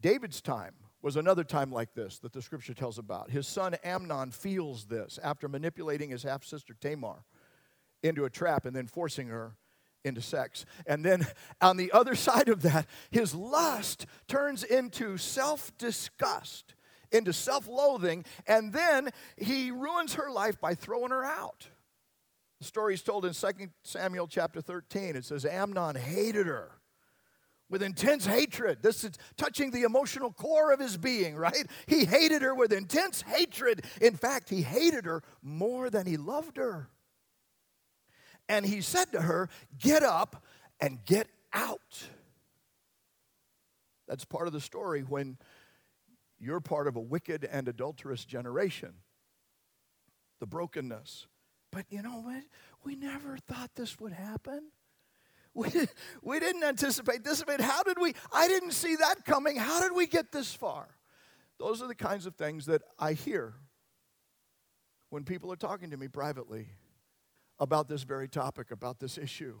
David's 0.00 0.40
time 0.40 0.74
was 1.02 1.16
another 1.16 1.44
time 1.44 1.70
like 1.70 1.94
this 1.94 2.18
that 2.20 2.32
the 2.32 2.42
scripture 2.42 2.74
tells 2.74 2.98
about. 2.98 3.30
His 3.30 3.46
son 3.46 3.74
Amnon 3.84 4.30
feels 4.30 4.86
this 4.86 5.18
after 5.22 5.48
manipulating 5.48 6.10
his 6.10 6.22
half 6.22 6.44
sister 6.44 6.74
Tamar 6.80 7.24
into 8.02 8.24
a 8.24 8.30
trap 8.30 8.64
and 8.66 8.74
then 8.74 8.86
forcing 8.86 9.28
her 9.28 9.56
into 10.04 10.20
sex. 10.20 10.64
And 10.86 11.04
then 11.04 11.26
on 11.60 11.76
the 11.76 11.92
other 11.92 12.14
side 12.16 12.48
of 12.48 12.62
that, 12.62 12.86
his 13.10 13.34
lust 13.34 14.06
turns 14.26 14.62
into 14.64 15.18
self 15.18 15.76
disgust, 15.78 16.74
into 17.12 17.32
self 17.32 17.68
loathing, 17.68 18.24
and 18.46 18.72
then 18.72 19.10
he 19.36 19.70
ruins 19.70 20.14
her 20.14 20.30
life 20.30 20.60
by 20.60 20.74
throwing 20.74 21.10
her 21.10 21.24
out. 21.24 21.68
The 22.58 22.64
story 22.64 22.94
is 22.94 23.02
told 23.02 23.24
in 23.24 23.32
2 23.32 23.48
Samuel 23.84 24.26
chapter 24.26 24.60
13. 24.60 25.14
It 25.14 25.24
says 25.24 25.44
Amnon 25.44 25.94
hated 25.94 26.48
her 26.48 26.72
with 27.70 27.82
intense 27.82 28.26
hatred. 28.26 28.78
This 28.82 29.04
is 29.04 29.12
touching 29.36 29.70
the 29.70 29.82
emotional 29.82 30.32
core 30.32 30.72
of 30.72 30.80
his 30.80 30.96
being, 30.96 31.36
right? 31.36 31.66
He 31.86 32.04
hated 32.04 32.42
her 32.42 32.54
with 32.54 32.72
intense 32.72 33.22
hatred. 33.22 33.84
In 34.00 34.16
fact, 34.16 34.48
he 34.48 34.62
hated 34.62 35.04
her 35.04 35.22
more 35.42 35.90
than 35.90 36.06
he 36.06 36.16
loved 36.16 36.56
her. 36.56 36.88
And 38.48 38.64
he 38.64 38.80
said 38.80 39.12
to 39.12 39.20
her, 39.20 39.48
Get 39.78 40.02
up 40.02 40.42
and 40.80 41.04
get 41.04 41.28
out. 41.52 42.02
That's 44.06 44.24
part 44.24 44.46
of 44.46 44.54
the 44.54 44.60
story 44.60 45.02
when 45.02 45.36
you're 46.38 46.60
part 46.60 46.86
of 46.86 46.96
a 46.96 47.00
wicked 47.00 47.44
and 47.44 47.68
adulterous 47.68 48.24
generation. 48.24 48.94
The 50.40 50.46
brokenness. 50.46 51.26
But 51.70 51.84
you 51.90 52.00
know 52.00 52.20
what? 52.20 52.44
We 52.84 52.96
never 52.96 53.36
thought 53.36 53.70
this 53.74 54.00
would 54.00 54.12
happen. 54.12 54.70
We, 55.54 55.70
we 56.22 56.38
didn't 56.38 56.62
anticipate 56.62 57.24
this. 57.24 57.44
Mean, 57.46 57.58
how 57.60 57.82
did 57.82 57.98
we? 58.00 58.14
I 58.32 58.46
didn't 58.46 58.72
see 58.72 58.96
that 58.96 59.24
coming. 59.24 59.56
How 59.56 59.80
did 59.80 59.92
we 59.92 60.06
get 60.06 60.30
this 60.30 60.54
far? 60.54 60.86
Those 61.58 61.82
are 61.82 61.88
the 61.88 61.94
kinds 61.94 62.26
of 62.26 62.36
things 62.36 62.66
that 62.66 62.82
I 62.98 63.14
hear 63.14 63.54
when 65.10 65.24
people 65.24 65.52
are 65.52 65.56
talking 65.56 65.90
to 65.90 65.96
me 65.96 66.06
privately 66.08 66.68
about 67.58 67.88
this 67.88 68.02
very 68.04 68.28
topic, 68.28 68.70
about 68.70 69.00
this 69.00 69.18
issue. 69.18 69.58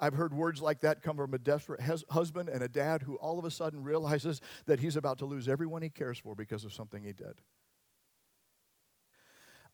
I've 0.00 0.14
heard 0.14 0.32
words 0.32 0.62
like 0.62 0.80
that 0.80 1.02
come 1.02 1.16
from 1.16 1.34
a 1.34 1.38
desperate 1.38 1.80
husband 2.08 2.48
and 2.48 2.62
a 2.62 2.68
dad 2.68 3.02
who 3.02 3.16
all 3.16 3.38
of 3.38 3.44
a 3.44 3.50
sudden 3.50 3.82
realizes 3.82 4.40
that 4.66 4.78
he's 4.78 4.96
about 4.96 5.18
to 5.18 5.26
lose 5.26 5.48
everyone 5.48 5.82
he 5.82 5.90
cares 5.90 6.18
for 6.18 6.34
because 6.34 6.64
of 6.64 6.72
something 6.72 7.02
he 7.02 7.12
did. 7.12 7.40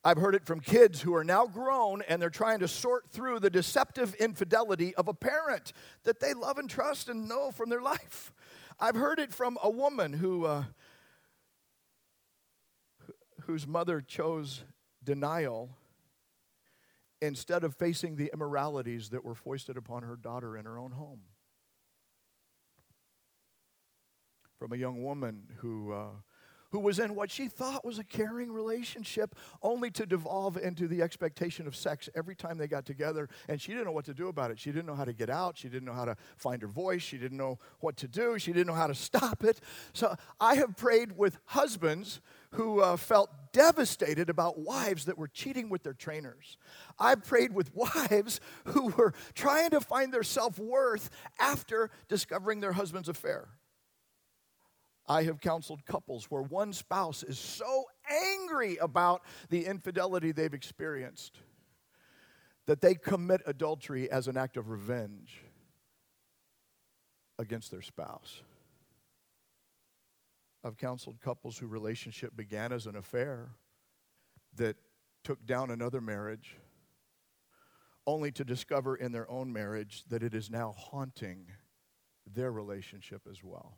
I've 0.07 0.19
heard 0.19 0.35
it 0.35 0.45
from 0.45 0.61
kids 0.61 1.01
who 1.01 1.15
are 1.15 1.25
now 1.25 1.47
grown 1.47 2.03
and 2.03 2.21
they're 2.21 2.29
trying 2.29 2.59
to 2.59 2.69
sort 2.69 3.09
through 3.11 3.41
the 3.41 3.49
deceptive 3.49 4.15
infidelity 4.17 4.95
of 4.97 5.09
a 5.09 5.15
parent 5.15 5.73
that 6.03 6.21
they 6.21 6.35
love 6.35 6.59
and 6.59 6.69
trust 6.69 7.09
and 7.09 7.27
know 7.27 7.51
from 7.51 7.71
their 7.71 7.81
life. 7.81 8.33
I've 8.79 8.97
heard 8.97 9.19
it 9.19 9.33
from 9.33 9.57
a 9.63 9.71
woman 9.71 10.13
who, 10.13 10.45
uh, 10.45 10.65
whose 13.43 13.67
mother 13.67 14.03
chose 14.03 14.65
denial 15.03 15.71
instead 17.23 17.65
of 17.65 17.75
facing 17.75 18.17
the 18.17 18.31
immoralities 18.35 19.09
that 19.09 19.25
were 19.25 19.35
foisted 19.35 19.79
upon 19.79 20.03
her 20.03 20.17
daughter 20.17 20.57
in 20.59 20.67
her 20.67 20.79
own 20.79 20.93
home. 20.93 21.21
From 24.59 24.73
a 24.73 24.77
young 24.77 25.03
woman 25.03 25.45
who, 25.59 25.93
uh, 25.93 26.09
who 26.75 26.81
was 26.81 26.99
in 26.99 27.15
what 27.15 27.31
she 27.31 27.47
thought 27.47 27.85
was 27.85 28.01
a 28.01 28.05
caring 28.05 28.51
relationship, 28.51 29.37
only 29.63 29.93
to 29.93 30.05
devolve 30.05 30.57
into 30.57 30.89
the 30.89 31.03
expectation 31.03 31.69
of 31.69 31.77
sex 31.77 32.09
every 32.17 32.35
time 32.35 32.59
they 32.59 32.67
got 32.67 32.85
together. 32.85 33.29
And 33.49 33.61
she 33.61 33.71
didn't 33.71 33.85
know 33.85 33.93
what 33.93 34.07
to 34.07 34.13
do 34.13 34.27
about 34.27 34.51
it. 34.51 34.59
She 34.59 34.73
didn't 34.73 34.87
know 34.87 34.97
how 34.97 35.05
to 35.05 35.13
get 35.13 35.31
out. 35.31 35.57
She 35.57 35.69
didn't 35.69 35.85
know 35.85 35.93
how 35.93 36.05
to 36.05 36.17
find 36.37 36.61
her 36.63 36.67
voice. 36.67 37.01
She 37.01 37.17
didn't 37.17 37.39
know 37.39 37.61
what 37.79 37.97
to 37.99 38.09
do. 38.09 38.41
She 38.41 38.53
didn't 38.53 38.67
know 38.67 38.75
how 38.75 38.89
to 38.89 38.95
stop 38.97 39.45
it. 39.45 39.61
So 39.93 40.17
I 40.41 40.57
have 40.57 40.77
prayed 40.77 41.17
with 41.17 41.39
husbands 41.45 42.21
who 42.51 42.81
uh, 42.81 42.97
felt 42.97 43.31
devastated 43.53 44.29
about 44.29 44.59
wives 44.59 45.05
that 45.05 45.17
were 45.17 45.29
cheating 45.29 45.69
with 45.69 45.85
their 45.85 45.95
trainers. 45.95 46.59
I've 46.99 47.23
prayed 47.23 47.55
with 47.55 47.71
wives 47.77 48.41
who 48.65 48.89
were 48.89 49.15
trying 49.35 49.71
to 49.71 49.81
find 49.81 50.13
their 50.13 50.25
self 50.25 50.59
worth 50.59 51.09
after 51.39 51.93
discovering 52.09 52.59
their 52.59 52.73
husband's 52.73 53.09
affair. 53.09 53.47
I 55.07 55.25
have 55.25 55.41
counseled 55.41 55.85
couples 55.85 56.31
where 56.31 56.43
one 56.43 56.73
spouse 56.73 57.23
is 57.23 57.39
so 57.39 57.85
angry 58.11 58.77
about 58.79 59.23
the 59.51 59.67
infidelity 59.67 60.33
they've 60.33 60.55
experienced 60.55 61.39
that 62.67 62.81
they 62.81 62.95
commit 62.95 63.43
adultery 63.47 64.11
as 64.11 64.29
an 64.29 64.37
act 64.37 64.57
of 64.57 64.71
revenge 64.71 65.43
against 67.39 67.71
their 67.71 67.83
spouse. 67.83 68.41
I've 70.65 70.79
counseled 70.79 71.21
couples 71.21 71.59
whose 71.59 71.69
relationship 71.69 72.35
began 72.35 72.73
as 72.73 72.87
an 72.87 72.97
affair 72.97 73.51
that 74.57 74.77
took 75.23 75.45
down 75.45 75.71
another 75.71 76.01
marriage, 76.01 76.57
only 78.07 78.33
to 78.33 78.45
discover 78.45 78.97
in 78.97 79.13
their 79.13 79.31
own 79.31 79.53
marriage 79.53 80.05
that 80.09 80.23
it 80.23 80.35
is 80.35 80.51
now 80.51 80.73
haunting 80.73 81.49
their 82.27 82.51
relationship 82.51 83.23
as 83.31 83.45
well. 83.45 83.77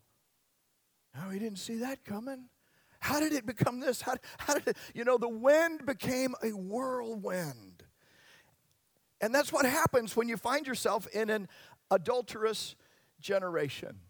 Oh, 1.17 1.23
now, 1.23 1.31
we 1.31 1.39
didn't 1.39 1.59
see 1.59 1.79
that 1.79 2.05
coming. 2.05 2.49
How 3.01 3.21
did 3.21 3.33
it 3.33 3.47
become 3.47 3.81
this? 3.81 4.03
How, 4.03 4.17
how 4.39 4.55
did 4.55 4.69
it, 4.69 4.77
you 4.95 5.05
know, 5.05 5.19
the 5.19 5.29
wind 5.29 5.87
became 5.87 6.35
a 6.43 6.51
whirlwind. 6.51 7.85
And 9.21 9.35
that's 9.35 9.53
what 9.53 9.65
happens 9.65 10.17
when 10.17 10.29
you 10.29 10.37
find 10.37 10.67
yourself 10.67 11.07
in 11.09 11.31
an 11.31 11.49
adulterous 11.91 12.75
generation. 13.21 14.01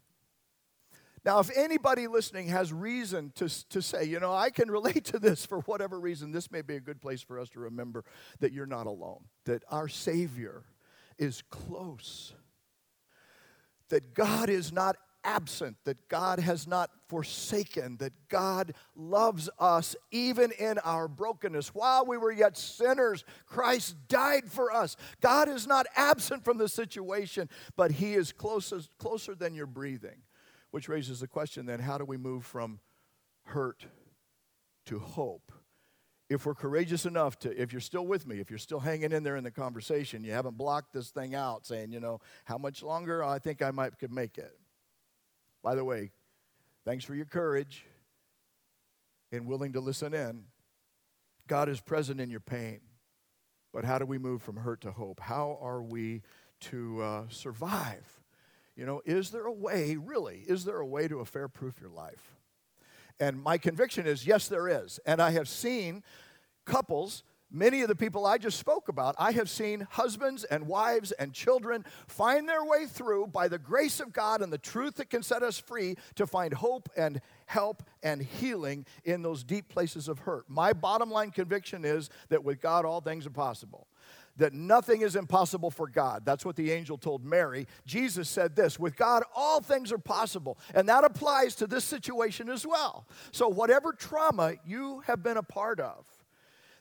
Now, 1.24 1.40
if 1.40 1.50
anybody 1.56 2.06
listening 2.06 2.48
has 2.48 2.72
reason 2.72 3.32
to, 3.34 3.48
to 3.68 3.82
say, 3.82 4.04
you 4.04 4.20
know, 4.20 4.32
I 4.32 4.50
can 4.50 4.70
relate 4.70 5.04
to 5.06 5.18
this 5.18 5.44
for 5.44 5.58
whatever 5.62 5.98
reason, 5.98 6.30
this 6.30 6.52
may 6.52 6.62
be 6.62 6.76
a 6.76 6.80
good 6.80 7.00
place 7.00 7.20
for 7.20 7.40
us 7.40 7.48
to 7.50 7.60
remember 7.60 8.04
that 8.38 8.52
you're 8.52 8.66
not 8.66 8.86
alone, 8.86 9.24
that 9.44 9.64
our 9.68 9.88
Savior 9.88 10.62
is 11.18 11.42
close, 11.50 12.32
that 13.88 14.14
God 14.14 14.48
is 14.48 14.72
not 14.72 14.96
absent, 15.26 15.76
that 15.84 16.08
God 16.08 16.38
has 16.38 16.66
not 16.66 16.90
forsaken, 17.08 17.96
that 17.98 18.12
God 18.28 18.72
loves 18.94 19.50
us 19.58 19.96
even 20.10 20.52
in 20.52 20.78
our 20.78 21.08
brokenness. 21.08 21.74
While 21.74 22.06
we 22.06 22.16
were 22.16 22.32
yet 22.32 22.56
sinners, 22.56 23.24
Christ 23.44 23.96
died 24.08 24.50
for 24.50 24.72
us. 24.72 24.96
God 25.20 25.48
is 25.48 25.66
not 25.66 25.86
absent 25.96 26.44
from 26.44 26.56
the 26.56 26.68
situation, 26.68 27.50
but 27.76 27.90
He 27.90 28.14
is 28.14 28.32
closest, 28.32 28.90
closer 28.98 29.34
than 29.34 29.54
you're 29.54 29.66
breathing. 29.66 30.22
Which 30.70 30.88
raises 30.88 31.20
the 31.20 31.28
question 31.28 31.66
then 31.66 31.80
how 31.80 31.98
do 31.98 32.04
we 32.04 32.16
move 32.16 32.44
from 32.44 32.80
hurt 33.44 33.86
to 34.86 34.98
hope? 34.98 35.52
If 36.28 36.44
we're 36.44 36.54
courageous 36.54 37.06
enough 37.06 37.38
to, 37.40 37.60
if 37.60 37.72
you're 37.72 37.80
still 37.80 38.04
with 38.04 38.26
me, 38.26 38.40
if 38.40 38.50
you're 38.50 38.58
still 38.58 38.80
hanging 38.80 39.12
in 39.12 39.22
there 39.22 39.36
in 39.36 39.44
the 39.44 39.50
conversation, 39.50 40.24
you 40.24 40.32
haven't 40.32 40.56
blocked 40.56 40.92
this 40.92 41.10
thing 41.10 41.36
out 41.36 41.64
saying, 41.64 41.92
you 41.92 42.00
know, 42.00 42.20
how 42.44 42.58
much 42.58 42.82
longer? 42.82 43.22
I 43.22 43.38
think 43.38 43.62
I 43.62 43.70
might 43.70 43.96
could 43.98 44.12
make 44.12 44.36
it. 44.36 44.58
By 45.66 45.74
the 45.74 45.84
way, 45.84 46.12
thanks 46.84 47.04
for 47.04 47.16
your 47.16 47.24
courage 47.24 47.84
and 49.32 49.48
willing 49.48 49.72
to 49.72 49.80
listen 49.80 50.14
in. 50.14 50.44
God 51.48 51.68
is 51.68 51.80
present 51.80 52.20
in 52.20 52.30
your 52.30 52.38
pain. 52.38 52.78
But 53.72 53.84
how 53.84 53.98
do 53.98 54.06
we 54.06 54.16
move 54.16 54.42
from 54.42 54.58
hurt 54.58 54.82
to 54.82 54.92
hope? 54.92 55.18
How 55.18 55.58
are 55.60 55.82
we 55.82 56.22
to 56.60 57.02
uh, 57.02 57.22
survive? 57.30 58.06
You 58.76 58.86
know, 58.86 59.02
is 59.04 59.30
there 59.30 59.46
a 59.46 59.52
way, 59.52 59.96
really, 59.96 60.44
is 60.46 60.64
there 60.64 60.78
a 60.78 60.86
way 60.86 61.08
to 61.08 61.18
affair 61.18 61.48
proof 61.48 61.80
your 61.80 61.90
life? 61.90 62.36
And 63.18 63.42
my 63.42 63.58
conviction 63.58 64.06
is 64.06 64.24
yes, 64.24 64.46
there 64.46 64.68
is. 64.68 65.00
And 65.04 65.20
I 65.20 65.32
have 65.32 65.48
seen 65.48 66.04
couples 66.64 67.24
Many 67.50 67.82
of 67.82 67.88
the 67.88 67.94
people 67.94 68.26
I 68.26 68.38
just 68.38 68.58
spoke 68.58 68.88
about, 68.88 69.14
I 69.18 69.30
have 69.32 69.48
seen 69.48 69.86
husbands 69.90 70.42
and 70.44 70.66
wives 70.66 71.12
and 71.12 71.32
children 71.32 71.84
find 72.08 72.48
their 72.48 72.64
way 72.64 72.86
through 72.86 73.28
by 73.28 73.46
the 73.46 73.58
grace 73.58 74.00
of 74.00 74.12
God 74.12 74.42
and 74.42 74.52
the 74.52 74.58
truth 74.58 74.96
that 74.96 75.10
can 75.10 75.22
set 75.22 75.44
us 75.44 75.56
free 75.56 75.96
to 76.16 76.26
find 76.26 76.52
hope 76.52 76.88
and 76.96 77.20
help 77.46 77.84
and 78.02 78.20
healing 78.20 78.84
in 79.04 79.22
those 79.22 79.44
deep 79.44 79.68
places 79.68 80.08
of 80.08 80.20
hurt. 80.20 80.44
My 80.48 80.72
bottom 80.72 81.08
line 81.08 81.30
conviction 81.30 81.84
is 81.84 82.10
that 82.30 82.42
with 82.42 82.60
God, 82.60 82.84
all 82.84 83.00
things 83.00 83.26
are 83.26 83.30
possible. 83.30 83.86
That 84.38 84.52
nothing 84.52 85.00
is 85.00 85.16
impossible 85.16 85.70
for 85.70 85.88
God. 85.88 86.26
That's 86.26 86.44
what 86.44 86.56
the 86.56 86.72
angel 86.72 86.98
told 86.98 87.24
Mary. 87.24 87.66
Jesus 87.86 88.28
said 88.28 88.54
this 88.56 88.78
with 88.78 88.96
God, 88.96 89.22
all 89.34 89.60
things 89.60 89.92
are 89.92 89.98
possible. 89.98 90.58
And 90.74 90.88
that 90.88 91.04
applies 91.04 91.54
to 91.56 91.66
this 91.66 91.84
situation 91.84 92.50
as 92.50 92.66
well. 92.66 93.06
So, 93.30 93.48
whatever 93.48 93.92
trauma 93.92 94.54
you 94.66 95.00
have 95.06 95.22
been 95.22 95.38
a 95.38 95.42
part 95.42 95.80
of, 95.80 96.04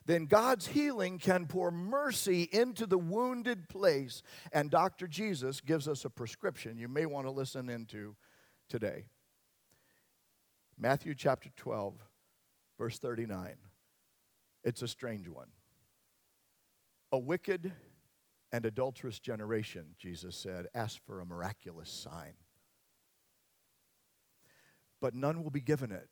then 0.06 0.26
God's 0.26 0.68
healing 0.68 1.18
can 1.18 1.46
pour 1.46 1.72
mercy 1.72 2.48
into 2.52 2.86
the 2.86 2.98
wounded 2.98 3.68
place. 3.68 4.22
And 4.52 4.70
Dr. 4.70 5.08
Jesus 5.08 5.60
gives 5.60 5.88
us 5.88 6.04
a 6.04 6.10
prescription 6.10 6.78
you 6.78 6.88
may 6.88 7.06
want 7.06 7.26
to 7.26 7.32
listen 7.32 7.68
into 7.68 8.14
today. 8.68 9.06
Matthew 10.78 11.14
chapter 11.14 11.50
12, 11.56 11.94
verse 12.78 12.98
39. 12.98 13.56
It's 14.62 14.82
a 14.82 14.88
strange 14.88 15.28
one. 15.28 15.48
A 17.10 17.18
wicked 17.18 17.72
and 18.52 18.64
adulterous 18.64 19.18
generation, 19.18 19.94
Jesus 19.98 20.36
said, 20.36 20.66
ask 20.74 21.04
for 21.04 21.20
a 21.20 21.26
miraculous 21.26 21.90
sign. 21.90 22.34
But 25.00 25.14
none 25.14 25.42
will 25.42 25.50
be 25.50 25.60
given 25.60 25.90
it 25.90 26.08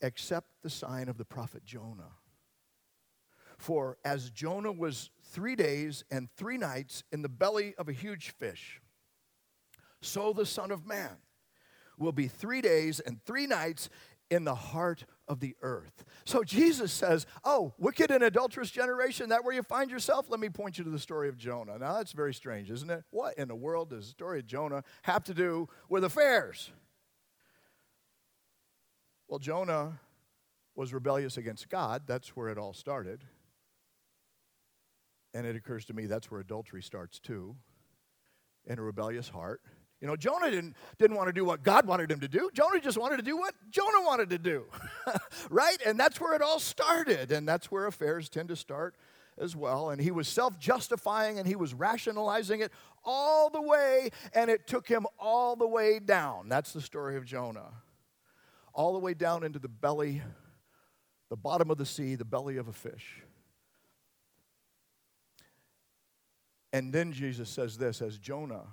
except 0.00 0.48
the 0.62 0.70
sign 0.70 1.08
of 1.08 1.18
the 1.18 1.24
prophet 1.24 1.64
Jonah. 1.64 2.12
For 3.58 3.98
as 4.04 4.30
Jonah 4.30 4.72
was 4.72 5.10
three 5.32 5.56
days 5.56 6.04
and 6.10 6.28
three 6.36 6.58
nights 6.58 7.04
in 7.12 7.22
the 7.22 7.28
belly 7.28 7.74
of 7.78 7.88
a 7.88 7.92
huge 7.92 8.30
fish, 8.30 8.80
so 10.00 10.32
the 10.32 10.46
Son 10.46 10.70
of 10.70 10.86
Man 10.86 11.16
will 11.98 12.12
be 12.12 12.28
three 12.28 12.60
days 12.60 13.00
and 13.00 13.22
three 13.24 13.46
nights 13.46 13.88
in 14.30 14.44
the 14.44 14.54
heart 14.54 15.04
of 15.28 15.40
the 15.40 15.54
earth. 15.62 16.04
So 16.24 16.42
Jesus 16.42 16.92
says, 16.92 17.26
Oh, 17.44 17.74
wicked 17.78 18.10
and 18.10 18.22
adulterous 18.22 18.70
generation, 18.70 19.28
that 19.28 19.44
where 19.44 19.54
you 19.54 19.62
find 19.62 19.90
yourself? 19.90 20.26
Let 20.28 20.40
me 20.40 20.48
point 20.48 20.78
you 20.78 20.84
to 20.84 20.90
the 20.90 20.98
story 20.98 21.28
of 21.28 21.36
Jonah. 21.36 21.78
Now 21.78 21.94
that's 21.94 22.12
very 22.12 22.34
strange, 22.34 22.70
isn't 22.70 22.90
it? 22.90 23.04
What 23.10 23.38
in 23.38 23.48
the 23.48 23.54
world 23.54 23.90
does 23.90 24.06
the 24.06 24.10
story 24.10 24.40
of 24.40 24.46
Jonah 24.46 24.82
have 25.02 25.24
to 25.24 25.34
do 25.34 25.68
with 25.88 26.04
affairs? 26.04 26.70
Well, 29.28 29.38
Jonah 29.38 30.00
was 30.74 30.92
rebellious 30.92 31.36
against 31.36 31.68
God. 31.68 32.02
That's 32.06 32.30
where 32.30 32.48
it 32.48 32.58
all 32.58 32.74
started. 32.74 33.24
And 35.34 35.46
it 35.46 35.56
occurs 35.56 35.84
to 35.86 35.94
me 35.94 36.06
that's 36.06 36.30
where 36.30 36.40
adultery 36.40 36.82
starts 36.82 37.18
too, 37.18 37.56
in 38.66 38.78
a 38.78 38.82
rebellious 38.82 39.28
heart. 39.28 39.60
You 40.00 40.08
know, 40.08 40.16
Jonah 40.16 40.50
didn't, 40.50 40.76
didn't 40.98 41.16
want 41.16 41.28
to 41.28 41.32
do 41.32 41.44
what 41.44 41.62
God 41.62 41.86
wanted 41.86 42.10
him 42.10 42.20
to 42.20 42.28
do. 42.28 42.50
Jonah 42.52 42.80
just 42.80 42.98
wanted 42.98 43.16
to 43.16 43.22
do 43.22 43.36
what 43.36 43.54
Jonah 43.70 44.04
wanted 44.04 44.30
to 44.30 44.38
do, 44.38 44.64
right? 45.50 45.78
And 45.86 45.98
that's 45.98 46.20
where 46.20 46.34
it 46.34 46.42
all 46.42 46.58
started. 46.58 47.32
And 47.32 47.48
that's 47.48 47.70
where 47.70 47.86
affairs 47.86 48.28
tend 48.28 48.48
to 48.48 48.56
start 48.56 48.94
as 49.38 49.56
well. 49.56 49.90
And 49.90 50.00
he 50.00 50.10
was 50.10 50.28
self 50.28 50.58
justifying 50.58 51.38
and 51.38 51.48
he 51.48 51.56
was 51.56 51.74
rationalizing 51.74 52.60
it 52.60 52.72
all 53.04 53.50
the 53.50 53.60
way, 53.60 54.10
and 54.34 54.50
it 54.50 54.66
took 54.66 54.88
him 54.88 55.06
all 55.18 55.56
the 55.56 55.66
way 55.66 55.98
down. 55.98 56.48
That's 56.48 56.72
the 56.72 56.80
story 56.80 57.16
of 57.16 57.24
Jonah. 57.24 57.72
All 58.72 58.92
the 58.92 58.98
way 58.98 59.14
down 59.14 59.44
into 59.44 59.58
the 59.58 59.68
belly, 59.68 60.22
the 61.28 61.36
bottom 61.36 61.70
of 61.70 61.78
the 61.78 61.86
sea, 61.86 62.14
the 62.14 62.24
belly 62.24 62.56
of 62.56 62.66
a 62.66 62.72
fish. 62.72 63.22
And 66.74 66.92
then 66.92 67.12
Jesus 67.12 67.48
says 67.48 67.78
this 67.78 68.02
as 68.02 68.18
Jonah 68.18 68.66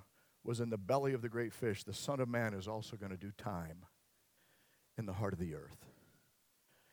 was 0.44 0.60
in 0.60 0.72
the 0.72 0.78
belly 0.78 1.14
of 1.14 1.22
the 1.22 1.30
great 1.30 1.54
fish, 1.54 1.84
the 1.84 1.94
Son 1.94 2.20
of 2.20 2.28
Man 2.28 2.56
is 2.56 2.68
also 2.68 2.98
going 2.98 3.12
to 3.12 3.18
do 3.18 3.32
time 3.38 3.86
in 4.98 5.06
the 5.06 5.14
heart 5.14 5.34
of 5.34 5.40
the 5.40 5.54
earth. 5.54 5.86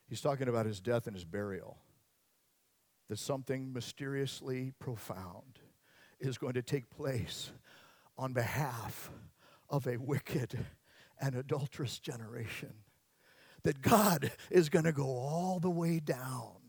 He's 0.07 0.21
talking 0.21 0.49
about 0.49 0.67
his 0.67 0.81
death 0.81 1.07
and 1.07 1.17
his 1.17 1.25
burial. 1.25 1.79
That 3.09 3.19
something 3.19 3.73
mysteriously 3.73 4.75
profound 4.79 5.61
is 6.21 6.37
going 6.37 6.53
to 6.53 6.63
take 6.63 6.91
place 6.91 7.53
on 8.19 8.35
behalf 8.35 9.11
of 9.71 9.87
a 9.87 9.97
wicked 9.97 10.59
and 11.19 11.35
adulterous 11.35 11.99
generation. 11.99 12.75
That 13.63 13.81
God 13.81 14.31
is 14.51 14.69
going 14.69 14.85
to 14.85 14.93
go 14.93 15.07
all 15.07 15.59
the 15.59 15.71
way 15.71 16.01
down 16.01 16.68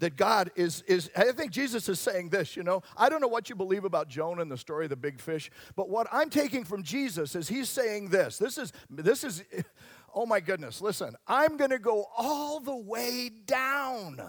that 0.00 0.16
God 0.16 0.50
is, 0.54 0.82
is, 0.82 1.10
I 1.16 1.32
think 1.32 1.50
Jesus 1.50 1.88
is 1.88 1.98
saying 1.98 2.28
this, 2.28 2.56
you 2.56 2.62
know. 2.62 2.82
I 2.96 3.08
don't 3.08 3.20
know 3.20 3.28
what 3.28 3.48
you 3.48 3.56
believe 3.56 3.84
about 3.84 4.08
Jonah 4.08 4.42
and 4.42 4.50
the 4.50 4.58
story 4.58 4.86
of 4.86 4.90
the 4.90 4.96
big 4.96 5.20
fish, 5.20 5.50
but 5.76 5.88
what 5.88 6.06
I'm 6.12 6.30
taking 6.30 6.64
from 6.64 6.82
Jesus 6.82 7.34
is 7.34 7.48
he's 7.48 7.68
saying 7.68 8.10
this. 8.10 8.38
This 8.38 8.58
is, 8.58 8.72
this 8.88 9.24
is, 9.24 9.42
oh 10.14 10.26
my 10.26 10.40
goodness, 10.40 10.80
listen, 10.80 11.14
I'm 11.26 11.56
going 11.56 11.70
to 11.70 11.78
go 11.78 12.06
all 12.16 12.60
the 12.60 12.76
way 12.76 13.30
down. 13.46 14.20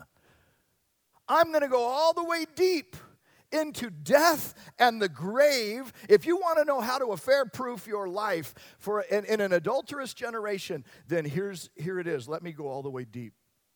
I'm 1.27 1.49
going 1.49 1.61
to 1.61 1.67
go 1.67 1.83
all 1.83 2.13
the 2.13 2.23
way 2.23 2.45
deep 2.55 2.95
into 3.51 3.89
death 3.89 4.53
and 4.77 5.01
the 5.01 5.09
grave. 5.09 5.91
If 6.07 6.25
you 6.25 6.37
want 6.37 6.57
to 6.59 6.65
know 6.65 6.81
how 6.81 6.97
to 6.97 7.07
affair 7.07 7.45
proof 7.45 7.87
your 7.87 8.07
life 8.07 8.53
for 8.79 9.01
in, 9.01 9.25
in 9.25 9.41
an 9.41 9.53
adulterous 9.53 10.13
generation, 10.13 10.83
then 11.07 11.25
here's 11.25 11.69
here 11.75 11.99
it 11.99 12.07
is. 12.07 12.27
Let 12.27 12.43
me 12.43 12.51
go 12.51 12.67
all 12.67 12.81
the 12.81 12.89
way 12.89 13.05
deep 13.05 13.33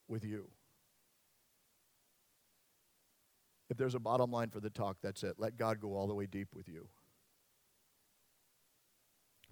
with 0.07 0.25
you. 0.25 0.49
If 3.73 3.77
there's 3.77 3.95
a 3.95 3.99
bottom 3.99 4.29
line 4.29 4.51
for 4.51 4.59
the 4.59 4.69
talk, 4.69 4.97
that's 5.01 5.23
it. 5.23 5.39
Let 5.39 5.57
God 5.57 5.79
go 5.79 5.95
all 5.95 6.05
the 6.05 6.13
way 6.13 6.27
deep 6.27 6.49
with 6.53 6.69
you. 6.69 6.89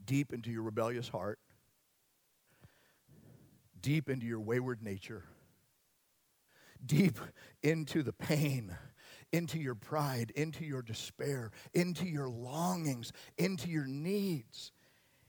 Deep 0.05 0.31
into 0.31 0.51
your 0.51 0.61
rebellious 0.61 1.09
heart, 1.09 1.39
deep 3.81 4.11
into 4.11 4.27
your 4.27 4.39
wayward 4.39 4.83
nature, 4.83 5.23
deep 6.85 7.17
into 7.63 8.03
the 8.03 8.13
pain, 8.13 8.77
into 9.31 9.57
your 9.57 9.73
pride, 9.73 10.31
into 10.35 10.65
your 10.65 10.83
despair, 10.83 11.49
into 11.73 12.05
your 12.05 12.29
longings, 12.29 13.11
into 13.39 13.69
your 13.69 13.87
needs. 13.87 14.71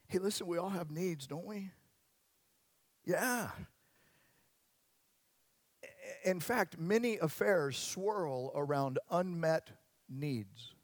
Hey, 0.08 0.18
listen, 0.18 0.46
we 0.46 0.58
all 0.58 0.68
have 0.68 0.90
needs, 0.90 1.26
don't 1.26 1.46
we? 1.46 1.70
Yeah. 3.06 3.48
In 6.24 6.40
fact, 6.40 6.78
many 6.78 7.18
affairs 7.18 7.76
swirl 7.76 8.52
around 8.54 8.98
unmet 9.10 9.70
needs. 10.08 10.74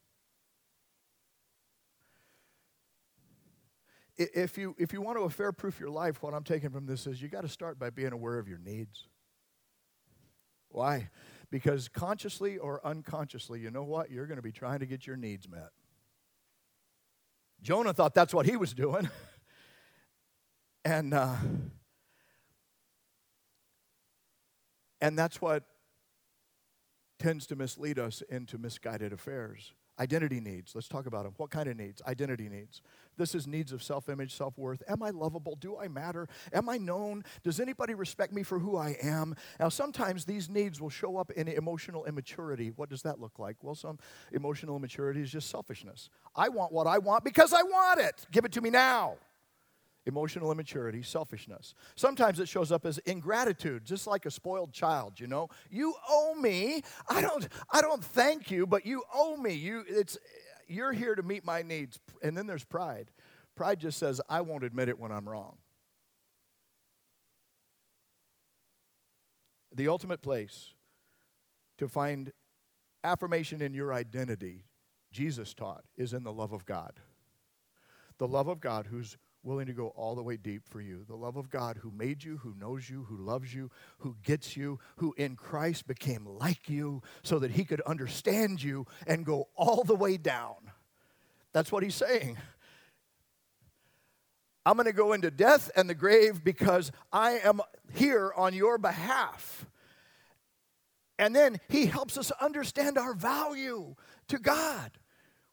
If 4.16 4.58
you, 4.58 4.74
if 4.78 4.92
you 4.92 5.00
want 5.00 5.16
to 5.18 5.22
affair 5.22 5.52
proof 5.52 5.78
your 5.78 5.90
life, 5.90 6.22
what 6.22 6.34
I'm 6.34 6.42
taking 6.42 6.70
from 6.70 6.86
this 6.86 7.06
is 7.06 7.22
you 7.22 7.28
got 7.28 7.42
to 7.42 7.48
start 7.48 7.78
by 7.78 7.90
being 7.90 8.12
aware 8.12 8.38
of 8.38 8.48
your 8.48 8.58
needs. 8.58 9.06
Why? 10.70 11.10
Because 11.50 11.88
consciously 11.88 12.58
or 12.58 12.84
unconsciously, 12.84 13.60
you 13.60 13.70
know 13.70 13.84
what? 13.84 14.10
You're 14.10 14.26
going 14.26 14.36
to 14.36 14.42
be 14.42 14.52
trying 14.52 14.80
to 14.80 14.86
get 14.86 15.06
your 15.06 15.16
needs 15.16 15.48
met. 15.48 15.70
Jonah 17.62 17.92
thought 17.92 18.12
that's 18.12 18.34
what 18.34 18.46
he 18.46 18.56
was 18.56 18.74
doing. 18.74 19.08
and, 20.84 21.14
uh, 21.14 21.36
and 25.00 25.18
that's 25.18 25.40
what 25.40 25.64
tends 27.18 27.46
to 27.48 27.56
mislead 27.56 27.98
us 27.98 28.22
into 28.28 28.58
misguided 28.58 29.12
affairs. 29.12 29.72
Identity 30.00 30.38
needs. 30.38 30.76
Let's 30.76 30.86
talk 30.86 31.06
about 31.06 31.24
them. 31.24 31.34
What 31.38 31.50
kind 31.50 31.68
of 31.68 31.76
needs? 31.76 32.00
Identity 32.06 32.48
needs. 32.48 32.82
This 33.16 33.34
is 33.34 33.48
needs 33.48 33.72
of 33.72 33.82
self 33.82 34.08
image, 34.08 34.32
self 34.32 34.56
worth. 34.56 34.80
Am 34.88 35.02
I 35.02 35.10
lovable? 35.10 35.56
Do 35.56 35.76
I 35.76 35.88
matter? 35.88 36.28
Am 36.52 36.68
I 36.68 36.78
known? 36.78 37.24
Does 37.42 37.58
anybody 37.58 37.94
respect 37.94 38.32
me 38.32 38.44
for 38.44 38.60
who 38.60 38.76
I 38.76 38.96
am? 39.02 39.34
Now, 39.58 39.68
sometimes 39.68 40.24
these 40.24 40.48
needs 40.48 40.80
will 40.80 40.90
show 40.90 41.16
up 41.16 41.32
in 41.32 41.48
emotional 41.48 42.04
immaturity. 42.04 42.70
What 42.76 42.90
does 42.90 43.02
that 43.02 43.20
look 43.20 43.40
like? 43.40 43.56
Well, 43.62 43.74
some 43.74 43.98
emotional 44.30 44.76
immaturity 44.76 45.20
is 45.20 45.32
just 45.32 45.50
selfishness. 45.50 46.10
I 46.36 46.48
want 46.48 46.70
what 46.72 46.86
I 46.86 46.98
want 46.98 47.24
because 47.24 47.52
I 47.52 47.62
want 47.62 47.98
it. 47.98 48.24
Give 48.30 48.44
it 48.44 48.52
to 48.52 48.60
me 48.60 48.70
now 48.70 49.16
emotional 50.08 50.50
immaturity, 50.50 51.02
selfishness. 51.02 51.74
Sometimes 51.94 52.40
it 52.40 52.48
shows 52.48 52.72
up 52.72 52.86
as 52.86 52.98
ingratitude, 52.98 53.84
just 53.84 54.06
like 54.06 54.26
a 54.26 54.30
spoiled 54.30 54.72
child, 54.72 55.20
you 55.20 55.28
know. 55.28 55.48
You 55.70 55.94
owe 56.08 56.34
me. 56.34 56.82
I 57.08 57.20
don't 57.20 57.46
I 57.70 57.80
don't 57.80 58.02
thank 58.02 58.50
you, 58.50 58.66
but 58.66 58.84
you 58.84 59.04
owe 59.14 59.36
me. 59.36 59.52
You 59.52 59.84
it's 59.86 60.18
you're 60.66 60.92
here 60.92 61.14
to 61.14 61.22
meet 61.22 61.44
my 61.44 61.62
needs. 61.62 62.00
And 62.22 62.36
then 62.36 62.46
there's 62.46 62.64
pride. 62.64 63.10
Pride 63.54 63.78
just 63.78 63.98
says 63.98 64.20
I 64.28 64.40
won't 64.40 64.64
admit 64.64 64.88
it 64.88 64.98
when 64.98 65.12
I'm 65.12 65.28
wrong. 65.28 65.58
The 69.74 69.88
ultimate 69.88 70.22
place 70.22 70.72
to 71.76 71.86
find 71.86 72.32
affirmation 73.04 73.62
in 73.62 73.74
your 73.74 73.92
identity, 73.92 74.64
Jesus 75.12 75.54
taught, 75.54 75.84
is 75.96 76.12
in 76.14 76.24
the 76.24 76.32
love 76.32 76.52
of 76.52 76.64
God. 76.64 76.94
The 78.16 78.26
love 78.26 78.48
of 78.48 78.60
God 78.60 78.86
who's 78.86 79.16
willing 79.42 79.66
to 79.66 79.72
go 79.72 79.88
all 79.88 80.14
the 80.14 80.22
way 80.22 80.36
deep 80.36 80.62
for 80.68 80.80
you. 80.80 81.04
The 81.06 81.16
love 81.16 81.36
of 81.36 81.50
God 81.50 81.78
who 81.78 81.90
made 81.90 82.22
you, 82.24 82.38
who 82.38 82.54
knows 82.58 82.88
you, 82.88 83.04
who 83.04 83.16
loves 83.16 83.54
you, 83.54 83.70
who 83.98 84.16
gets 84.22 84.56
you, 84.56 84.78
who 84.96 85.14
in 85.16 85.36
Christ 85.36 85.86
became 85.86 86.26
like 86.26 86.68
you 86.68 87.02
so 87.22 87.38
that 87.38 87.52
he 87.52 87.64
could 87.64 87.80
understand 87.82 88.62
you 88.62 88.86
and 89.06 89.24
go 89.24 89.48
all 89.54 89.84
the 89.84 89.94
way 89.94 90.16
down. 90.16 90.56
That's 91.52 91.72
what 91.72 91.82
he's 91.82 91.94
saying. 91.94 92.36
I'm 94.66 94.76
going 94.76 94.86
to 94.86 94.92
go 94.92 95.14
into 95.14 95.30
death 95.30 95.70
and 95.76 95.88
the 95.88 95.94
grave 95.94 96.44
because 96.44 96.92
I 97.10 97.38
am 97.38 97.62
here 97.94 98.32
on 98.36 98.52
your 98.52 98.76
behalf. 98.76 99.66
And 101.18 101.34
then 101.34 101.58
he 101.68 101.86
helps 101.86 102.18
us 102.18 102.30
understand 102.40 102.98
our 102.98 103.14
value 103.14 103.94
to 104.28 104.38
God 104.38 104.90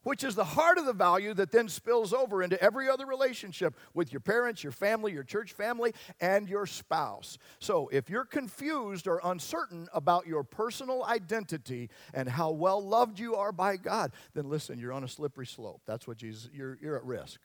which 0.06 0.24
is 0.24 0.36
the 0.36 0.44
heart 0.44 0.78
of 0.78 0.86
the 0.86 0.94
value 0.94 1.34
that 1.34 1.52
then 1.52 1.68
spills 1.68 2.14
over 2.14 2.44
into 2.44 2.62
every 2.62 2.88
other 2.88 3.08
relationship 3.08 3.76
with 3.96 4.14
your 4.14 4.20
parents, 4.20 4.64
your 4.64 4.72
family, 4.72 5.12
your 5.12 5.24
church 5.24 5.54
family, 5.54 5.94
and 6.22 6.48
your 6.48 6.68
spouse. 6.68 7.40
So 7.58 7.90
if 7.92 8.08
you're 8.08 8.24
confused 8.24 9.08
or 9.08 9.20
uncertain 9.24 9.88
about 9.96 10.28
your 10.28 10.44
personal 10.44 11.04
identity 11.06 11.90
and 12.14 12.30
how 12.30 12.52
well 12.52 12.86
loved 12.88 13.18
you 13.20 13.36
are 13.36 13.52
by 13.52 13.78
God, 13.78 14.12
then 14.36 14.48
listen, 14.48 14.78
you're 14.78 14.94
on 14.94 15.04
a 15.04 15.08
slippery 15.08 15.48
slope. 15.48 15.82
That's 15.88 16.08
what 16.08 16.18
Jesus, 16.18 16.52
you're, 16.54 16.78
you're 16.80 16.98
at 16.98 17.04
risk. 17.04 17.42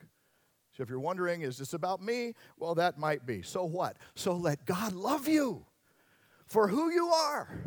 So 0.77 0.83
if 0.83 0.91
you're 0.91 1.01
wondering, 1.01 1.41
is 1.41 1.57
this 1.57 1.73
about 1.73 2.03
me? 2.03 2.35
Well, 2.59 2.75
that 2.75 2.99
might 2.99 3.25
be. 3.25 3.41
So 3.41 3.65
what? 3.65 3.97
So 4.15 4.35
let 4.35 4.67
God 4.67 4.93
love 4.93 5.27
you 5.29 5.65
for 6.45 6.69
who 6.69 6.91
you 6.91 7.09
are 7.09 7.59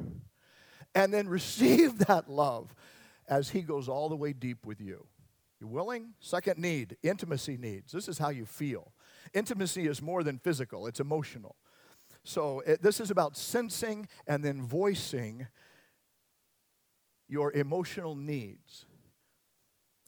and 0.94 1.12
then 1.12 1.28
receive 1.30 1.98
that 1.98 2.30
love 2.30 2.76
as 3.28 3.50
He 3.50 3.62
goes 3.62 3.88
all 3.88 4.10
the 4.10 4.16
way 4.16 4.34
deep 4.34 4.66
with 4.66 4.82
you. 4.82 5.08
You 5.60 5.68
willing? 5.68 6.14
Second 6.20 6.60
need, 6.60 6.98
intimacy 7.04 7.58
needs. 7.58 7.92
This 7.92 8.10
is 8.10 8.18
how 8.18 8.30
you 8.30 8.46
feel. 8.46 8.92
Intimacy 9.34 9.88
is 9.88 10.02
more 10.02 10.24
than 10.24 10.38
physical, 10.38 10.88
it's 10.88 11.00
emotional. 11.00 11.56
So 12.24 12.62
it, 12.62 12.82
this 12.82 13.00
is 13.00 13.12
about 13.12 13.38
sensing 13.38 14.08
and 14.28 14.44
then 14.44 14.62
voicing 14.62 15.48
your 17.28 17.52
emotional 17.52 18.16
needs. 18.16 18.86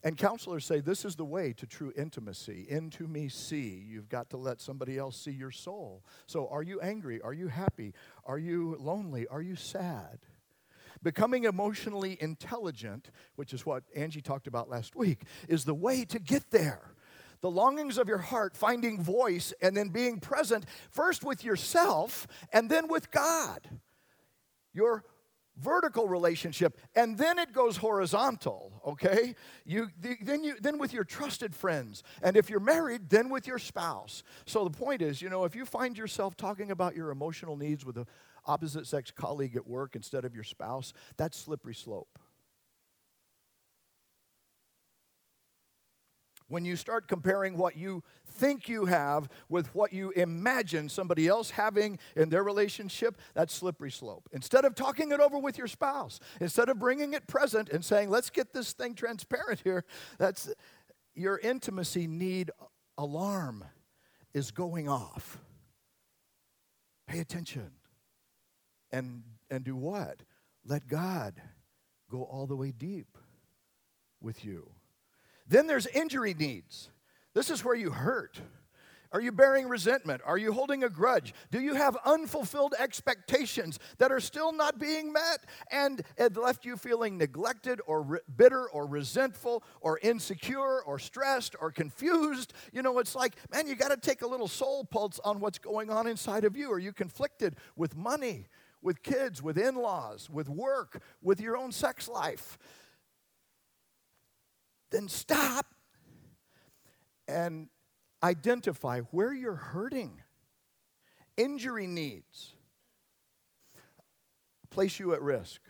And 0.04 0.16
counselors 0.16 0.64
say 0.64 0.80
this 0.80 1.04
is 1.04 1.16
the 1.16 1.24
way 1.24 1.52
to 1.54 1.66
true 1.66 1.92
intimacy. 1.96 2.66
Into 2.68 3.08
me 3.08 3.28
see. 3.28 3.84
You've 3.86 4.08
got 4.08 4.30
to 4.30 4.36
let 4.36 4.60
somebody 4.60 4.98
else 4.98 5.18
see 5.18 5.32
your 5.32 5.50
soul. 5.50 6.04
So 6.26 6.46
are 6.48 6.62
you 6.62 6.80
angry? 6.80 7.20
Are 7.22 7.32
you 7.32 7.48
happy? 7.48 7.92
Are 8.24 8.38
you 8.38 8.76
lonely? 8.78 9.26
Are 9.26 9.42
you 9.42 9.56
sad? 9.56 10.20
Becoming 11.02 11.44
emotionally 11.44 12.16
intelligent, 12.20 13.10
which 13.36 13.52
is 13.52 13.64
what 13.64 13.84
Angie 13.94 14.22
talked 14.22 14.46
about 14.46 14.68
last 14.68 14.96
week, 14.96 15.22
is 15.48 15.64
the 15.64 15.74
way 15.74 16.04
to 16.04 16.18
get 16.18 16.50
there. 16.50 16.94
The 17.40 17.50
longings 17.50 17.98
of 17.98 18.08
your 18.08 18.18
heart 18.18 18.56
finding 18.56 19.02
voice 19.02 19.52
and 19.60 19.76
then 19.76 19.88
being 19.88 20.20
present 20.20 20.64
first 20.90 21.22
with 21.22 21.44
yourself 21.44 22.26
and 22.52 22.70
then 22.70 22.88
with 22.88 23.10
God. 23.10 23.68
Your 24.72 25.04
vertical 25.58 26.06
relationship 26.06 26.78
and 26.94 27.16
then 27.16 27.38
it 27.38 27.50
goes 27.50 27.78
horizontal 27.78 28.72
okay 28.86 29.34
you 29.64 29.88
then 29.98 30.44
you 30.44 30.54
then 30.60 30.76
with 30.76 30.92
your 30.92 31.04
trusted 31.04 31.54
friends 31.54 32.02
and 32.22 32.36
if 32.36 32.50
you're 32.50 32.60
married 32.60 33.08
then 33.08 33.30
with 33.30 33.46
your 33.46 33.58
spouse 33.58 34.22
so 34.44 34.64
the 34.64 34.70
point 34.70 35.00
is 35.00 35.22
you 35.22 35.30
know 35.30 35.44
if 35.44 35.56
you 35.56 35.64
find 35.64 35.96
yourself 35.96 36.36
talking 36.36 36.70
about 36.70 36.94
your 36.94 37.10
emotional 37.10 37.56
needs 37.56 37.86
with 37.86 37.96
a 37.96 38.06
opposite 38.46 38.86
sex 38.86 39.10
colleague 39.10 39.56
at 39.56 39.66
work 39.66 39.96
instead 39.96 40.24
of 40.24 40.34
your 40.34 40.44
spouse, 40.44 40.92
that's 41.16 41.36
slippery 41.36 41.74
slope. 41.74 42.18
When 46.48 46.64
you 46.64 46.76
start 46.76 47.08
comparing 47.08 47.56
what 47.56 47.76
you 47.76 48.04
think 48.24 48.68
you 48.68 48.84
have 48.84 49.28
with 49.48 49.74
what 49.74 49.92
you 49.92 50.10
imagine 50.12 50.88
somebody 50.88 51.26
else 51.26 51.50
having 51.50 51.98
in 52.14 52.28
their 52.28 52.44
relationship, 52.44 53.18
that's 53.34 53.52
slippery 53.52 53.90
slope. 53.90 54.28
Instead 54.32 54.64
of 54.64 54.76
talking 54.76 55.10
it 55.10 55.18
over 55.18 55.38
with 55.38 55.58
your 55.58 55.66
spouse, 55.66 56.20
instead 56.40 56.68
of 56.68 56.78
bringing 56.78 57.14
it 57.14 57.26
present 57.26 57.68
and 57.70 57.84
saying, 57.84 58.10
let's 58.10 58.30
get 58.30 58.52
this 58.52 58.72
thing 58.72 58.94
transparent 58.94 59.60
here, 59.64 59.84
that's 60.18 60.48
your 61.14 61.38
intimacy 61.38 62.06
need 62.06 62.52
alarm 62.96 63.64
is 64.32 64.52
going 64.52 64.88
off. 64.88 65.38
Pay 67.08 67.18
attention 67.18 67.72
and, 68.92 69.22
and 69.50 69.64
do 69.64 69.76
what? 69.76 70.22
Let 70.64 70.88
God 70.88 71.40
go 72.10 72.22
all 72.22 72.46
the 72.46 72.56
way 72.56 72.72
deep 72.72 73.18
with 74.20 74.44
you. 74.44 74.70
Then 75.48 75.66
there's 75.66 75.86
injury 75.86 76.34
needs. 76.34 76.90
This 77.34 77.50
is 77.50 77.64
where 77.64 77.74
you 77.74 77.90
hurt. 77.90 78.40
Are 79.12 79.20
you 79.20 79.30
bearing 79.32 79.68
resentment? 79.68 80.20
Are 80.24 80.36
you 80.36 80.52
holding 80.52 80.82
a 80.84 80.88
grudge? 80.88 81.32
Do 81.50 81.60
you 81.60 81.74
have 81.74 81.96
unfulfilled 82.04 82.74
expectations 82.78 83.78
that 83.98 84.10
are 84.10 84.20
still 84.20 84.52
not 84.52 84.78
being 84.78 85.12
met 85.12 85.44
and 85.70 86.02
it 86.18 86.36
left 86.36 86.64
you 86.64 86.76
feeling 86.76 87.16
neglected 87.16 87.80
or 87.86 88.02
re- 88.02 88.18
bitter 88.36 88.68
or 88.68 88.86
resentful 88.86 89.62
or 89.80 89.98
insecure 90.02 90.82
or 90.82 90.98
stressed 90.98 91.54
or 91.60 91.70
confused? 91.70 92.52
You 92.72 92.82
know, 92.82 92.98
it's 92.98 93.14
like, 93.14 93.36
man, 93.52 93.66
you 93.66 93.76
got 93.76 93.90
to 93.90 93.96
take 93.96 94.22
a 94.22 94.26
little 94.26 94.48
soul 94.48 94.84
pulse 94.84 95.20
on 95.24 95.40
what's 95.40 95.58
going 95.58 95.88
on 95.88 96.06
inside 96.06 96.44
of 96.44 96.56
you. 96.56 96.70
Are 96.72 96.78
you 96.78 96.92
conflicted 96.92 97.56
with 97.76 97.96
money? 97.96 98.48
With 98.86 99.02
kids, 99.02 99.42
with 99.42 99.58
in 99.58 99.74
laws, 99.74 100.30
with 100.30 100.48
work, 100.48 101.02
with 101.20 101.40
your 101.40 101.56
own 101.56 101.72
sex 101.72 102.06
life, 102.06 102.56
then 104.92 105.08
stop 105.08 105.66
and 107.26 107.68
identify 108.22 109.00
where 109.10 109.34
you're 109.34 109.56
hurting. 109.56 110.22
Injury 111.36 111.88
needs 111.88 112.52
place 114.70 115.00
you 115.00 115.14
at 115.14 115.22
risk. 115.22 115.62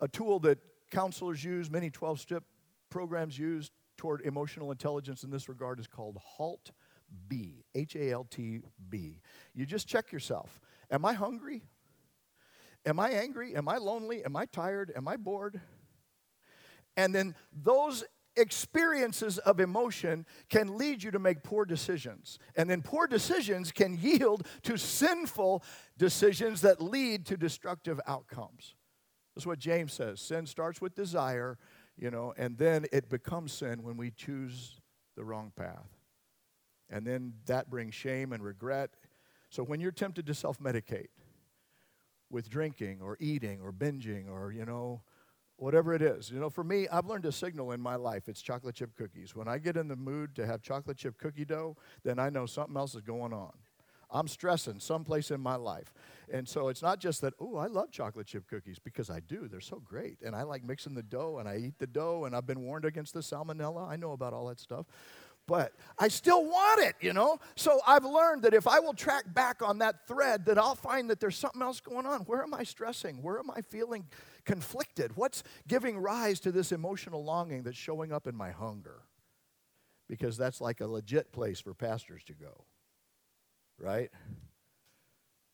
A 0.00 0.08
tool 0.08 0.38
that 0.40 0.58
counselors 0.90 1.44
use, 1.44 1.70
many 1.70 1.90
12 1.90 2.18
step 2.18 2.44
programs 2.88 3.38
use 3.38 3.70
toward 3.98 4.22
emotional 4.22 4.70
intelligence 4.70 5.22
in 5.22 5.30
this 5.30 5.50
regard 5.50 5.80
is 5.80 5.86
called 5.86 6.16
HALT 6.38 6.70
B, 7.28 7.64
H 7.74 7.94
A 7.96 8.10
L 8.10 8.24
T 8.30 8.60
B. 8.88 9.20
You 9.54 9.66
just 9.66 9.86
check 9.86 10.12
yourself. 10.12 10.60
Am 10.92 11.04
I 11.04 11.14
hungry? 11.14 11.62
Am 12.86 13.00
I 13.00 13.10
angry? 13.10 13.56
Am 13.56 13.68
I 13.68 13.78
lonely? 13.78 14.24
Am 14.24 14.36
I 14.36 14.46
tired? 14.46 14.92
Am 14.94 15.08
I 15.08 15.16
bored? 15.16 15.60
And 16.96 17.14
then 17.14 17.34
those 17.52 18.04
experiences 18.36 19.38
of 19.38 19.60
emotion 19.60 20.26
can 20.48 20.76
lead 20.76 21.02
you 21.02 21.10
to 21.10 21.18
make 21.18 21.42
poor 21.42 21.64
decisions. 21.64 22.38
And 22.56 22.68
then 22.68 22.82
poor 22.82 23.06
decisions 23.06 23.72
can 23.72 23.96
yield 23.96 24.46
to 24.62 24.76
sinful 24.76 25.62
decisions 25.98 26.60
that 26.62 26.80
lead 26.80 27.26
to 27.26 27.36
destructive 27.36 28.00
outcomes. 28.06 28.74
That's 29.34 29.46
what 29.46 29.58
James 29.58 29.92
says. 29.92 30.20
Sin 30.20 30.46
starts 30.46 30.80
with 30.80 30.94
desire, 30.94 31.58
you 31.96 32.10
know, 32.10 32.34
and 32.36 32.58
then 32.58 32.86
it 32.92 33.08
becomes 33.08 33.52
sin 33.52 33.82
when 33.82 33.96
we 33.96 34.10
choose 34.10 34.80
the 35.16 35.24
wrong 35.24 35.52
path. 35.56 35.88
And 36.90 37.06
then 37.06 37.34
that 37.46 37.70
brings 37.70 37.94
shame 37.94 38.32
and 38.32 38.42
regret. 38.42 38.90
So 39.52 39.62
when 39.62 39.80
you're 39.80 39.92
tempted 39.92 40.24
to 40.28 40.34
self 40.34 40.58
medicate 40.58 41.08
with 42.30 42.48
drinking 42.48 43.00
or 43.02 43.18
eating 43.20 43.60
or 43.60 43.70
binging 43.70 44.30
or, 44.30 44.50
you 44.50 44.64
know, 44.64 45.02
whatever 45.56 45.92
it 45.92 46.00
is. 46.00 46.30
You 46.30 46.40
know, 46.40 46.48
for 46.48 46.64
me, 46.64 46.88
I've 46.88 47.04
learned 47.04 47.26
a 47.26 47.32
signal 47.32 47.72
in 47.72 47.80
my 47.80 47.96
life. 47.96 48.30
It's 48.30 48.40
chocolate 48.40 48.76
chip 48.76 48.96
cookies. 48.96 49.36
When 49.36 49.48
I 49.48 49.58
get 49.58 49.76
in 49.76 49.88
the 49.88 49.94
mood 49.94 50.34
to 50.36 50.46
have 50.46 50.62
chocolate 50.62 50.96
chip 50.96 51.18
cookie 51.18 51.44
dough, 51.44 51.76
then 52.02 52.18
I 52.18 52.30
know 52.30 52.46
something 52.46 52.78
else 52.78 52.94
is 52.94 53.02
going 53.02 53.34
on. 53.34 53.52
I'm 54.10 54.26
stressing 54.26 54.80
someplace 54.80 55.30
in 55.30 55.40
my 55.42 55.56
life. 55.56 55.92
And 56.32 56.48
so 56.48 56.68
it's 56.68 56.82
not 56.82 56.98
just 56.98 57.20
that, 57.20 57.34
oh, 57.38 57.56
I 57.56 57.66
love 57.66 57.90
chocolate 57.90 58.26
chip 58.26 58.48
cookies 58.48 58.78
because 58.78 59.10
I 59.10 59.20
do. 59.20 59.48
They're 59.48 59.60
so 59.60 59.80
great. 59.84 60.16
And 60.24 60.34
I 60.34 60.44
like 60.44 60.64
mixing 60.64 60.94
the 60.94 61.02
dough 61.02 61.36
and 61.38 61.48
I 61.48 61.58
eat 61.58 61.78
the 61.78 61.86
dough 61.86 62.24
and 62.24 62.34
I've 62.34 62.46
been 62.46 62.62
warned 62.62 62.86
against 62.86 63.12
the 63.12 63.20
salmonella. 63.20 63.86
I 63.86 63.96
know 63.96 64.12
about 64.12 64.32
all 64.32 64.46
that 64.46 64.60
stuff 64.60 64.86
but 65.46 65.72
I 65.98 66.08
still 66.08 66.44
want 66.44 66.80
it, 66.82 66.94
you 67.00 67.12
know? 67.12 67.38
So 67.56 67.80
I've 67.86 68.04
learned 68.04 68.42
that 68.42 68.54
if 68.54 68.66
I 68.66 68.78
will 68.78 68.94
track 68.94 69.24
back 69.34 69.60
on 69.62 69.78
that 69.78 70.06
thread, 70.06 70.44
that 70.46 70.58
I'll 70.58 70.76
find 70.76 71.10
that 71.10 71.20
there's 71.20 71.36
something 71.36 71.62
else 71.62 71.80
going 71.80 72.06
on. 72.06 72.20
Where 72.22 72.42
am 72.42 72.54
I 72.54 72.62
stressing? 72.62 73.22
Where 73.22 73.38
am 73.38 73.50
I 73.50 73.60
feeling 73.60 74.06
conflicted? 74.44 75.16
What's 75.16 75.42
giving 75.66 75.98
rise 75.98 76.40
to 76.40 76.52
this 76.52 76.72
emotional 76.72 77.24
longing 77.24 77.64
that's 77.64 77.76
showing 77.76 78.12
up 78.12 78.26
in 78.26 78.36
my 78.36 78.50
hunger? 78.50 79.02
Because 80.08 80.36
that's 80.36 80.60
like 80.60 80.80
a 80.80 80.86
legit 80.86 81.32
place 81.32 81.60
for 81.60 81.74
pastors 81.74 82.22
to 82.24 82.34
go, 82.34 82.64
right? 83.78 84.10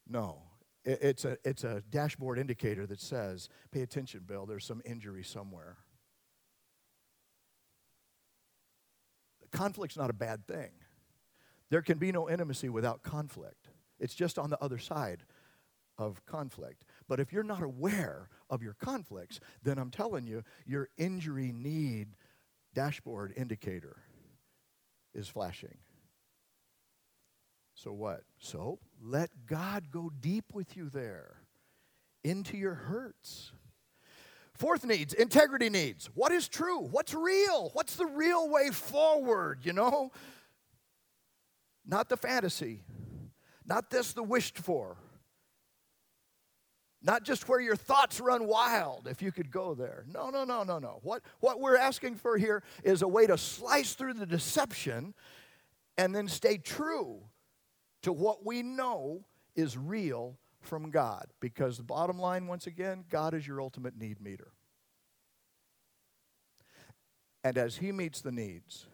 No. 0.07 0.42
It's 0.85 1.24
a, 1.24 1.37
it's 1.44 1.64
a 1.64 1.83
dashboard 1.90 2.38
indicator 2.38 2.87
that 2.87 3.01
says, 3.01 3.48
pay 3.70 3.83
attention, 3.83 4.22
Bill, 4.27 4.46
there's 4.46 4.64
some 4.64 4.81
injury 4.85 5.22
somewhere. 5.22 5.77
Conflict's 9.50 9.96
not 9.96 10.11
a 10.11 10.14
bad 10.14 10.46
thing. 10.46 10.70
There 11.70 11.82
can 11.82 11.98
be 11.98 12.12
no 12.12 12.28
intimacy 12.28 12.68
without 12.68 13.02
conflict. 13.02 13.68
It's 14.00 14.14
just 14.14 14.38
on 14.38 14.50
the 14.50 14.62
other 14.62 14.78
side 14.78 15.24
of 15.98 16.24
conflict. 16.24 16.84
But 17.08 17.20
if 17.20 17.32
you're 17.32 17.42
not 17.42 17.62
aware 17.62 18.28
of 18.48 18.62
your 18.62 18.74
conflicts, 18.74 19.40
then 19.62 19.78
I'm 19.78 19.90
telling 19.90 20.26
you, 20.26 20.44
your 20.64 20.88
injury 20.96 21.52
need 21.52 22.08
dashboard 22.74 23.32
indicator 23.37 23.96
is 25.14 25.28
flashing. 25.28 25.78
So 27.74 27.92
what? 27.92 28.22
So 28.38 28.78
let 29.00 29.30
God 29.46 29.90
go 29.90 30.11
deep 30.20 30.46
with 30.52 30.76
you 30.76 30.88
there 30.88 31.42
into 32.24 32.56
your 32.56 32.74
hurts. 32.74 33.52
Fourth 34.59 34.85
needs, 34.85 35.14
integrity 35.14 35.71
needs. 35.71 36.11
What 36.14 36.33
is 36.33 36.49
true? 36.49 36.81
What's 36.81 37.14
real? 37.14 37.71
What's 37.75 37.94
the 37.94 38.07
real 38.07 38.51
way 38.51 38.71
forward, 38.71 39.61
you 39.62 39.73
know? 39.73 40.11
Not 41.87 42.09
the 42.09 42.16
fantasy, 42.16 42.83
not 43.64 43.88
this 43.88 44.12
the 44.12 44.23
wished 44.23 44.59
for, 44.59 44.97
not 47.01 47.23
just 47.23 47.49
where 47.49 47.61
your 47.61 47.77
thoughts 47.77 48.21
run 48.21 48.49
wild, 48.49 49.07
if 49.09 49.23
you 49.23 49.31
could 49.31 49.53
go 49.53 49.75
there. 49.75 50.05
No, 50.12 50.29
no, 50.29 50.42
no, 50.42 50.64
no, 50.64 50.81
no. 50.81 50.99
What, 51.03 51.23
what 51.38 51.61
we're 51.61 51.79
asking 51.79 52.16
for 52.16 52.37
here 52.37 52.64
is 52.83 53.03
a 53.03 53.09
way 53.09 53.29
to 53.29 53.38
slice 53.38 53.94
through 53.94 54.14
the 54.14 54.27
deception 54.27 55.14
and 55.97 56.12
then 56.12 56.27
stay 56.27 56.59
true 56.59 57.21
to 58.03 58.12
what 58.12 58.44
we 58.44 58.62
know 58.64 59.25
is 59.55 59.79
real 59.79 60.37
from 60.61 60.90
God. 60.90 61.27
Because 61.40 61.77
the 61.77 61.83
bottom 61.83 62.18
line, 62.18 62.47
once 62.47 62.66
again, 62.66 63.05
God 63.09 63.35
is 63.35 63.47
your 63.47 63.61
ultimate 63.61 63.97
need 63.97 64.21
meter. 64.21 64.53
And 67.44 67.57
as 67.57 67.77
He 67.77 67.92
meets 67.92 68.21
the 68.21 68.33
needs, 68.33 68.87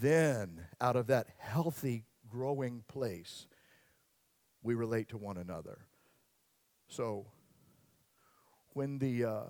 then 0.00 0.66
out 0.80 0.96
of 0.96 1.06
that 1.08 1.28
healthy, 1.38 2.04
growing 2.28 2.84
place, 2.88 3.46
we 4.62 4.74
relate 4.74 5.08
to 5.10 5.16
one 5.16 5.36
another. 5.36 5.78
So, 6.88 7.26
when 8.74 8.98
the 8.98 9.24
uh, 9.24 9.42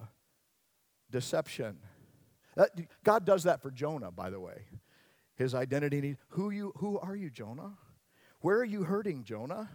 deception, 1.10 1.78
that, 2.56 2.70
God 3.04 3.24
does 3.24 3.44
that 3.44 3.62
for 3.62 3.70
Jonah, 3.70 4.10
by 4.10 4.30
the 4.30 4.40
way. 4.40 4.64
His 5.34 5.54
identity, 5.54 6.16
who 6.30 6.50
you, 6.50 6.72
who 6.78 6.98
are 6.98 7.14
you, 7.14 7.30
Jonah? 7.30 7.74
Where 8.40 8.58
are 8.58 8.64
you 8.64 8.84
hurting, 8.84 9.24
Jonah? 9.24 9.68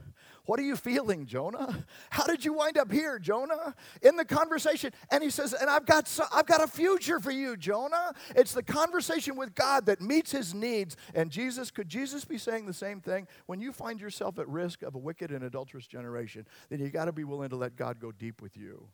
What 0.46 0.60
are 0.60 0.64
you 0.64 0.76
feeling, 0.76 1.26
Jonah? 1.26 1.86
How 2.10 2.26
did 2.26 2.46
you 2.46 2.54
wind 2.54 2.78
up 2.78 2.92
here, 2.92 3.20
Jonah? 3.20 3.76
In 4.02 4.16
the 4.16 4.24
conversation. 4.24 4.92
And 5.12 5.22
he 5.22 5.30
says, 5.30 5.54
And 5.54 5.70
I've 5.70 5.86
got, 5.86 6.08
so, 6.08 6.24
I've 6.34 6.46
got 6.46 6.64
a 6.64 6.68
future 6.68 7.20
for 7.20 7.32
you, 7.32 7.58
Jonah. 7.58 8.14
It's 8.36 8.54
the 8.54 8.64
conversation 8.64 9.36
with 9.36 9.54
God 9.54 9.86
that 9.88 10.02
meets 10.02 10.32
his 10.32 10.54
needs. 10.54 10.96
And 11.14 11.30
Jesus, 11.30 11.72
could 11.72 11.90
Jesus 11.90 12.24
be 12.24 12.38
saying 12.38 12.66
the 12.66 12.74
same 12.74 13.02
thing? 13.02 13.28
When 13.48 13.60
you 13.60 13.74
find 13.74 14.00
yourself 14.00 14.40
at 14.40 14.48
risk 14.48 14.82
of 14.82 14.96
a 14.96 15.00
wicked 15.00 15.32
and 15.32 15.44
adulterous 15.44 15.88
generation, 15.88 16.48
then 16.70 16.80
you 16.80 16.90
got 16.90 17.06
to 17.06 17.14
be 17.14 17.26
willing 17.26 17.50
to 17.50 17.58
let 17.58 17.76
God 17.76 18.00
go 18.00 18.12
deep 18.12 18.42
with 18.42 18.56
you 18.56 18.88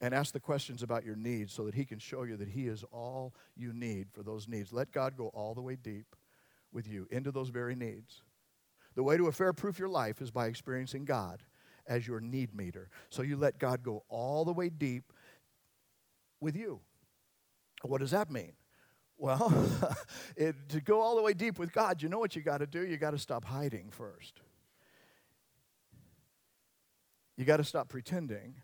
and 0.00 0.12
ask 0.12 0.32
the 0.32 0.40
questions 0.40 0.82
about 0.82 1.04
your 1.04 1.16
needs 1.16 1.52
so 1.52 1.64
that 1.64 1.74
he 1.74 1.84
can 1.84 1.98
show 1.98 2.24
you 2.24 2.36
that 2.36 2.48
he 2.48 2.66
is 2.66 2.84
all 2.92 3.34
you 3.56 3.72
need 3.72 4.08
for 4.12 4.22
those 4.22 4.48
needs. 4.48 4.72
Let 4.72 4.92
God 4.92 5.16
go 5.16 5.28
all 5.28 5.54
the 5.54 5.62
way 5.62 5.76
deep 5.76 6.16
with 6.72 6.88
you 6.88 7.06
into 7.10 7.30
those 7.30 7.48
very 7.48 7.76
needs. 7.76 8.22
The 8.94 9.02
way 9.02 9.16
to 9.16 9.26
affair 9.26 9.52
proof 9.52 9.78
your 9.78 9.88
life 9.88 10.20
is 10.20 10.30
by 10.30 10.46
experiencing 10.46 11.04
God 11.04 11.42
as 11.86 12.06
your 12.06 12.20
need 12.20 12.54
meter. 12.54 12.88
So 13.10 13.22
you 13.22 13.36
let 13.36 13.58
God 13.58 13.82
go 13.82 14.04
all 14.08 14.44
the 14.44 14.52
way 14.52 14.68
deep 14.68 15.12
with 16.40 16.56
you. 16.56 16.80
What 17.82 18.00
does 18.00 18.10
that 18.12 18.30
mean? 18.30 18.52
Well, 19.18 19.52
it, 20.36 20.56
to 20.70 20.80
go 20.80 21.00
all 21.00 21.16
the 21.16 21.22
way 21.22 21.32
deep 21.32 21.58
with 21.58 21.72
God, 21.72 22.02
you 22.02 22.08
know 22.08 22.18
what 22.18 22.36
you 22.36 22.42
got 22.42 22.58
to 22.58 22.66
do? 22.66 22.84
You 22.84 22.96
got 22.96 23.12
to 23.12 23.18
stop 23.18 23.44
hiding 23.44 23.90
first. 23.90 24.40
You 27.36 27.44
got 27.44 27.58
to 27.58 27.64
stop 27.64 27.88
pretending. 27.88 28.54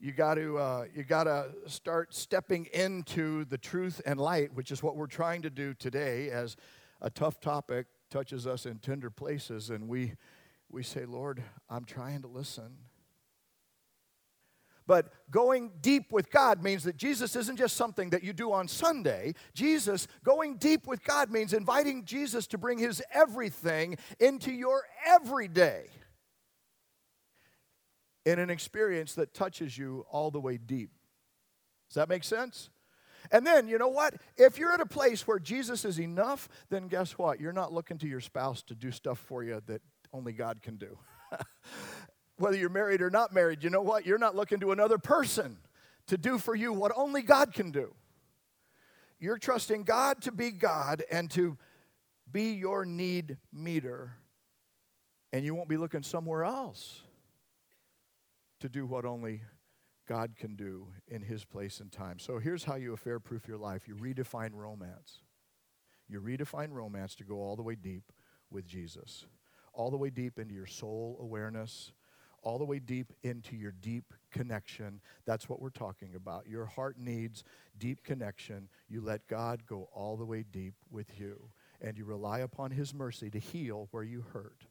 You 0.00 0.12
got 0.12 0.34
to 0.34 0.58
uh, 0.58 0.84
you 0.94 1.04
got 1.04 1.24
to 1.24 1.50
start 1.66 2.12
stepping 2.12 2.66
into 2.72 3.44
the 3.44 3.56
truth 3.56 4.00
and 4.04 4.18
light, 4.18 4.52
which 4.52 4.72
is 4.72 4.82
what 4.82 4.96
we're 4.96 5.06
trying 5.06 5.42
to 5.42 5.50
do 5.50 5.74
today 5.74 6.28
as 6.30 6.56
a 7.00 7.08
tough 7.08 7.40
topic 7.40 7.86
touches 8.12 8.46
us 8.46 8.66
in 8.66 8.78
tender 8.78 9.08
places 9.08 9.70
and 9.70 9.88
we, 9.88 10.12
we 10.70 10.82
say, 10.82 11.06
Lord, 11.06 11.42
I'm 11.70 11.86
trying 11.86 12.20
to 12.22 12.28
listen. 12.28 12.76
But 14.86 15.12
going 15.30 15.72
deep 15.80 16.12
with 16.12 16.30
God 16.30 16.62
means 16.62 16.84
that 16.84 16.98
Jesus 16.98 17.34
isn't 17.36 17.56
just 17.56 17.74
something 17.74 18.10
that 18.10 18.22
you 18.22 18.34
do 18.34 18.52
on 18.52 18.68
Sunday. 18.68 19.32
Jesus, 19.54 20.08
going 20.24 20.56
deep 20.56 20.86
with 20.86 21.02
God 21.04 21.30
means 21.30 21.54
inviting 21.54 22.04
Jesus 22.04 22.46
to 22.48 22.58
bring 22.58 22.78
his 22.78 23.02
everything 23.14 23.96
into 24.20 24.52
your 24.52 24.82
everyday 25.06 25.86
in 28.26 28.38
an 28.38 28.50
experience 28.50 29.14
that 29.14 29.32
touches 29.32 29.78
you 29.78 30.04
all 30.10 30.30
the 30.30 30.40
way 30.40 30.58
deep. 30.58 30.90
Does 31.88 31.94
that 31.94 32.10
make 32.10 32.24
sense? 32.24 32.68
And 33.30 33.46
then, 33.46 33.68
you 33.68 33.78
know 33.78 33.88
what? 33.88 34.14
If 34.36 34.58
you're 34.58 34.72
at 34.72 34.80
a 34.80 34.86
place 34.86 35.26
where 35.26 35.38
Jesus 35.38 35.84
is 35.84 36.00
enough, 36.00 36.48
then 36.68 36.88
guess 36.88 37.16
what? 37.18 37.40
You're 37.40 37.52
not 37.52 37.72
looking 37.72 37.98
to 37.98 38.08
your 38.08 38.20
spouse 38.20 38.62
to 38.64 38.74
do 38.74 38.90
stuff 38.90 39.18
for 39.18 39.42
you 39.42 39.62
that 39.66 39.82
only 40.12 40.32
God 40.32 40.62
can 40.62 40.76
do. 40.76 40.98
Whether 42.38 42.56
you're 42.56 42.70
married 42.70 43.02
or 43.02 43.10
not 43.10 43.32
married, 43.32 43.62
you 43.62 43.70
know 43.70 43.82
what? 43.82 44.04
You're 44.04 44.18
not 44.18 44.34
looking 44.34 44.60
to 44.60 44.72
another 44.72 44.98
person 44.98 45.58
to 46.08 46.18
do 46.18 46.38
for 46.38 46.54
you 46.54 46.72
what 46.72 46.92
only 46.96 47.22
God 47.22 47.54
can 47.54 47.70
do. 47.70 47.94
You're 49.20 49.38
trusting 49.38 49.84
God 49.84 50.20
to 50.22 50.32
be 50.32 50.50
God 50.50 51.04
and 51.10 51.30
to 51.30 51.56
be 52.30 52.52
your 52.54 52.84
need 52.84 53.36
meter. 53.52 54.16
And 55.32 55.44
you 55.44 55.54
won't 55.54 55.68
be 55.68 55.76
looking 55.76 56.02
somewhere 56.02 56.44
else 56.44 57.02
to 58.60 58.68
do 58.68 58.84
what 58.84 59.04
only 59.04 59.42
God 60.06 60.34
can 60.36 60.56
do 60.56 60.88
in 61.08 61.22
His 61.22 61.44
place 61.44 61.80
and 61.80 61.90
time. 61.90 62.18
So 62.18 62.38
here's 62.38 62.64
how 62.64 62.76
you 62.76 62.92
affair 62.92 63.20
proof 63.20 63.46
your 63.46 63.58
life 63.58 63.86
you 63.86 63.94
redefine 63.94 64.50
romance. 64.54 65.20
You 66.08 66.20
redefine 66.20 66.72
romance 66.72 67.14
to 67.16 67.24
go 67.24 67.36
all 67.36 67.56
the 67.56 67.62
way 67.62 67.74
deep 67.74 68.12
with 68.50 68.66
Jesus, 68.66 69.24
all 69.72 69.90
the 69.90 69.96
way 69.96 70.10
deep 70.10 70.38
into 70.38 70.54
your 70.54 70.66
soul 70.66 71.16
awareness, 71.20 71.92
all 72.42 72.58
the 72.58 72.64
way 72.64 72.78
deep 72.78 73.12
into 73.22 73.56
your 73.56 73.72
deep 73.72 74.12
connection. 74.30 75.00
That's 75.24 75.48
what 75.48 75.60
we're 75.60 75.70
talking 75.70 76.14
about. 76.14 76.48
Your 76.48 76.66
heart 76.66 76.98
needs 76.98 77.44
deep 77.78 78.02
connection. 78.02 78.68
You 78.88 79.00
let 79.00 79.28
God 79.28 79.64
go 79.66 79.88
all 79.94 80.16
the 80.16 80.24
way 80.26 80.44
deep 80.50 80.74
with 80.90 81.18
you, 81.18 81.50
and 81.80 81.96
you 81.96 82.04
rely 82.04 82.40
upon 82.40 82.72
His 82.72 82.92
mercy 82.92 83.30
to 83.30 83.38
heal 83.38 83.88
where 83.92 84.02
you 84.02 84.24
hurt. 84.32 84.66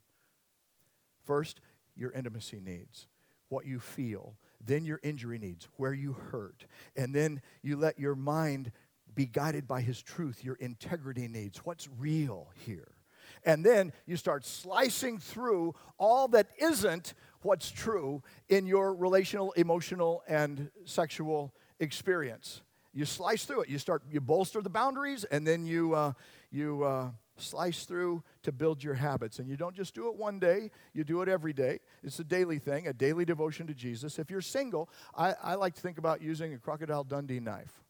First, 1.24 1.62
your 1.96 2.12
intimacy 2.12 2.60
needs, 2.60 3.08
what 3.50 3.66
you 3.66 3.80
feel 3.80 4.36
then 4.66 4.86
your 4.86 5.00
injury 5.04 5.38
needs, 5.38 5.68
where 5.78 5.94
you 5.94 6.14
hurt. 6.14 6.66
And 6.96 7.14
then 7.14 7.42
you 7.62 7.78
let 7.78 8.00
your 8.00 8.16
mind 8.16 8.72
be 9.14 9.26
guided 9.26 9.68
by 9.68 9.82
His 9.82 10.02
truth, 10.02 10.44
your 10.44 10.56
integrity 10.56 11.28
needs, 11.28 11.60
what's 11.66 11.90
real 11.98 12.50
here. 12.66 12.96
And 13.44 13.66
then 13.66 13.92
you 14.06 14.18
start 14.18 14.46
slicing 14.46 15.18
through 15.18 15.76
all 15.98 16.28
that 16.30 16.48
isn't 16.60 17.14
what's 17.42 17.72
true 17.72 18.22
in 18.50 18.66
your 18.68 18.94
relational, 18.94 19.52
emotional, 19.54 20.24
and 20.28 20.70
sexual 20.86 21.54
experience. 21.80 22.62
You 22.94 23.06
slice 23.06 23.46
through 23.46 23.62
it. 23.62 23.70
You 23.70 23.80
start, 23.80 24.04
you 24.12 24.22
bolster 24.22 24.62
the 24.62 24.70
boundaries, 24.70 25.24
and 25.24 25.48
then 25.48 25.66
you, 25.66 25.96
uh, 25.96 26.14
you 26.52 26.84
uh, 26.84 27.10
slice 27.38 27.86
through 27.86 28.24
to 28.44 28.52
build 28.52 28.84
your 28.84 28.94
habits. 28.94 29.40
And 29.40 29.50
you 29.50 29.58
don't 29.58 29.76
just 29.76 29.96
do 29.96 30.10
it 30.10 30.16
one 30.16 30.40
day, 30.40 30.72
you 30.94 31.04
do 31.04 31.22
it 31.22 31.30
every 31.30 31.54
day. 31.54 31.80
It's 32.04 32.20
a 32.20 32.24
daily 32.24 32.60
thing, 32.60 32.88
a 32.88 32.94
daily 32.94 33.26
devotion 33.26 33.68
to 33.68 33.74
Jesus. 33.74 34.20
If 34.20 34.30
you're 34.30 34.42
single, 34.42 34.90
I, 35.16 35.34
I 35.42 35.56
like 35.56 35.76
to 35.76 35.82
think 35.82 35.98
about 35.98 36.22
using 36.22 36.54
a 36.54 36.58
Crocodile 36.58 37.04
Dundee 37.04 37.40
knife. 37.40 37.82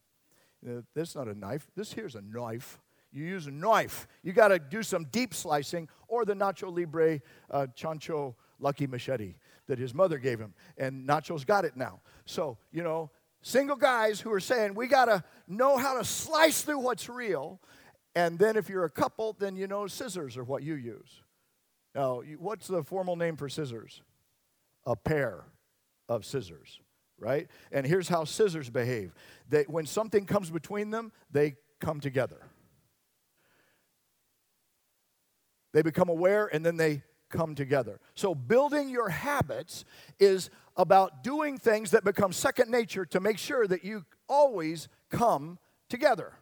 Is 0.94 1.16
not 1.16 1.26
a 1.26 1.34
knife, 1.34 1.66
this 1.74 1.92
here's 1.92 2.14
a 2.14 2.22
knife. 2.22 2.78
You 3.12 3.24
use 3.24 3.46
a 3.46 3.50
knife. 3.50 4.06
You 4.22 4.32
got 4.32 4.48
to 4.48 4.58
do 4.58 4.82
some 4.82 5.04
deep 5.04 5.34
slicing, 5.34 5.88
or 6.08 6.24
the 6.24 6.34
Nacho 6.34 6.74
Libre 6.74 7.20
uh, 7.50 7.66
Chancho 7.76 8.34
Lucky 8.58 8.86
Machete 8.86 9.34
that 9.66 9.78
his 9.78 9.92
mother 9.92 10.18
gave 10.18 10.38
him. 10.38 10.54
And 10.78 11.06
Nacho's 11.06 11.44
got 11.44 11.64
it 11.64 11.76
now. 11.76 12.00
So, 12.24 12.58
you 12.72 12.82
know, 12.82 13.10
single 13.42 13.76
guys 13.76 14.20
who 14.20 14.32
are 14.32 14.40
saying, 14.40 14.74
we 14.74 14.86
got 14.86 15.06
to 15.06 15.22
know 15.46 15.76
how 15.76 15.98
to 15.98 16.04
slice 16.04 16.62
through 16.62 16.78
what's 16.78 17.08
real. 17.08 17.60
And 18.14 18.38
then 18.38 18.56
if 18.56 18.68
you're 18.68 18.84
a 18.84 18.90
couple, 18.90 19.34
then 19.38 19.56
you 19.56 19.66
know 19.66 19.86
scissors 19.86 20.36
are 20.36 20.44
what 20.44 20.62
you 20.62 20.74
use. 20.74 21.22
Now, 21.94 22.22
what's 22.38 22.66
the 22.66 22.82
formal 22.82 23.16
name 23.16 23.36
for 23.36 23.48
scissors? 23.48 24.02
A 24.86 24.96
pair 24.96 25.44
of 26.08 26.24
scissors, 26.24 26.80
right? 27.18 27.48
And 27.70 27.86
here's 27.86 28.08
how 28.08 28.24
scissors 28.24 28.70
behave. 28.70 29.12
They, 29.48 29.62
when 29.64 29.86
something 29.86 30.26
comes 30.26 30.50
between 30.50 30.90
them, 30.90 31.12
they 31.30 31.56
come 31.80 32.00
together. 32.00 32.42
They 35.72 35.82
become 35.82 36.08
aware 36.08 36.46
and 36.52 36.64
then 36.64 36.76
they 36.76 37.02
come 37.30 37.54
together. 37.54 37.98
So, 38.14 38.34
building 38.34 38.90
your 38.90 39.08
habits 39.08 39.84
is 40.18 40.50
about 40.76 41.22
doing 41.22 41.58
things 41.58 41.90
that 41.92 42.04
become 42.04 42.32
second 42.32 42.70
nature 42.70 43.04
to 43.06 43.20
make 43.20 43.38
sure 43.38 43.66
that 43.66 43.84
you 43.84 44.04
always 44.28 44.88
come 45.10 45.58
together. 45.88 46.34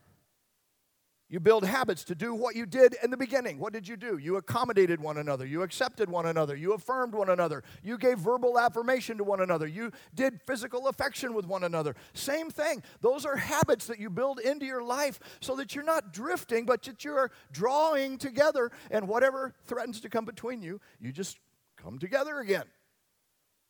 You 1.30 1.38
build 1.38 1.64
habits 1.64 2.02
to 2.04 2.16
do 2.16 2.34
what 2.34 2.56
you 2.56 2.66
did 2.66 2.96
in 3.04 3.10
the 3.10 3.16
beginning. 3.16 3.60
What 3.60 3.72
did 3.72 3.86
you 3.86 3.96
do? 3.96 4.18
You 4.18 4.34
accommodated 4.34 5.00
one 5.00 5.16
another. 5.16 5.46
You 5.46 5.62
accepted 5.62 6.10
one 6.10 6.26
another. 6.26 6.56
You 6.56 6.72
affirmed 6.72 7.14
one 7.14 7.30
another. 7.30 7.62
You 7.84 7.98
gave 7.98 8.18
verbal 8.18 8.58
affirmation 8.58 9.16
to 9.18 9.24
one 9.24 9.40
another. 9.40 9.68
You 9.68 9.92
did 10.12 10.40
physical 10.44 10.88
affection 10.88 11.32
with 11.32 11.46
one 11.46 11.62
another. 11.62 11.94
Same 12.14 12.50
thing. 12.50 12.82
Those 13.00 13.24
are 13.24 13.36
habits 13.36 13.86
that 13.86 14.00
you 14.00 14.10
build 14.10 14.40
into 14.40 14.66
your 14.66 14.82
life 14.82 15.20
so 15.40 15.54
that 15.54 15.72
you're 15.72 15.84
not 15.84 16.12
drifting, 16.12 16.66
but 16.66 16.82
that 16.82 17.04
you're 17.04 17.30
drawing 17.52 18.18
together. 18.18 18.72
And 18.90 19.06
whatever 19.06 19.54
threatens 19.66 20.00
to 20.00 20.08
come 20.08 20.24
between 20.24 20.62
you, 20.62 20.80
you 20.98 21.12
just 21.12 21.38
come 21.76 22.00
together 22.00 22.40
again. 22.40 22.64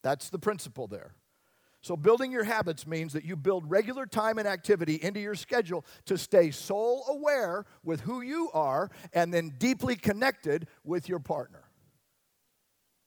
That's 0.03 0.31
the 0.31 0.39
principle 0.39 0.87
there. 0.87 1.15
So, 1.83 1.97
building 1.97 2.31
your 2.31 2.45
habits 2.45 2.87
means 2.87 3.15
that 3.15 3.25
you 3.25 3.37
build 3.37 3.71
regular 3.71 4.05
time 4.05 4.39
and 4.39 4.47
activity 4.47 4.97
into 4.97 5.19
your 5.19 5.35
schedule 5.35 5.87
to 6.05 6.19
stay 6.19 6.51
soul 6.51 7.05
aware 7.09 7.65
with 7.83 8.03
who 8.03 8.21
you 8.21 8.51
are 8.53 8.91
and 9.15 9.33
then 9.33 9.55
deeply 9.57 9.97
connected 9.97 10.67
with 10.85 11.09
your 11.09 11.21
partner. 11.21 11.65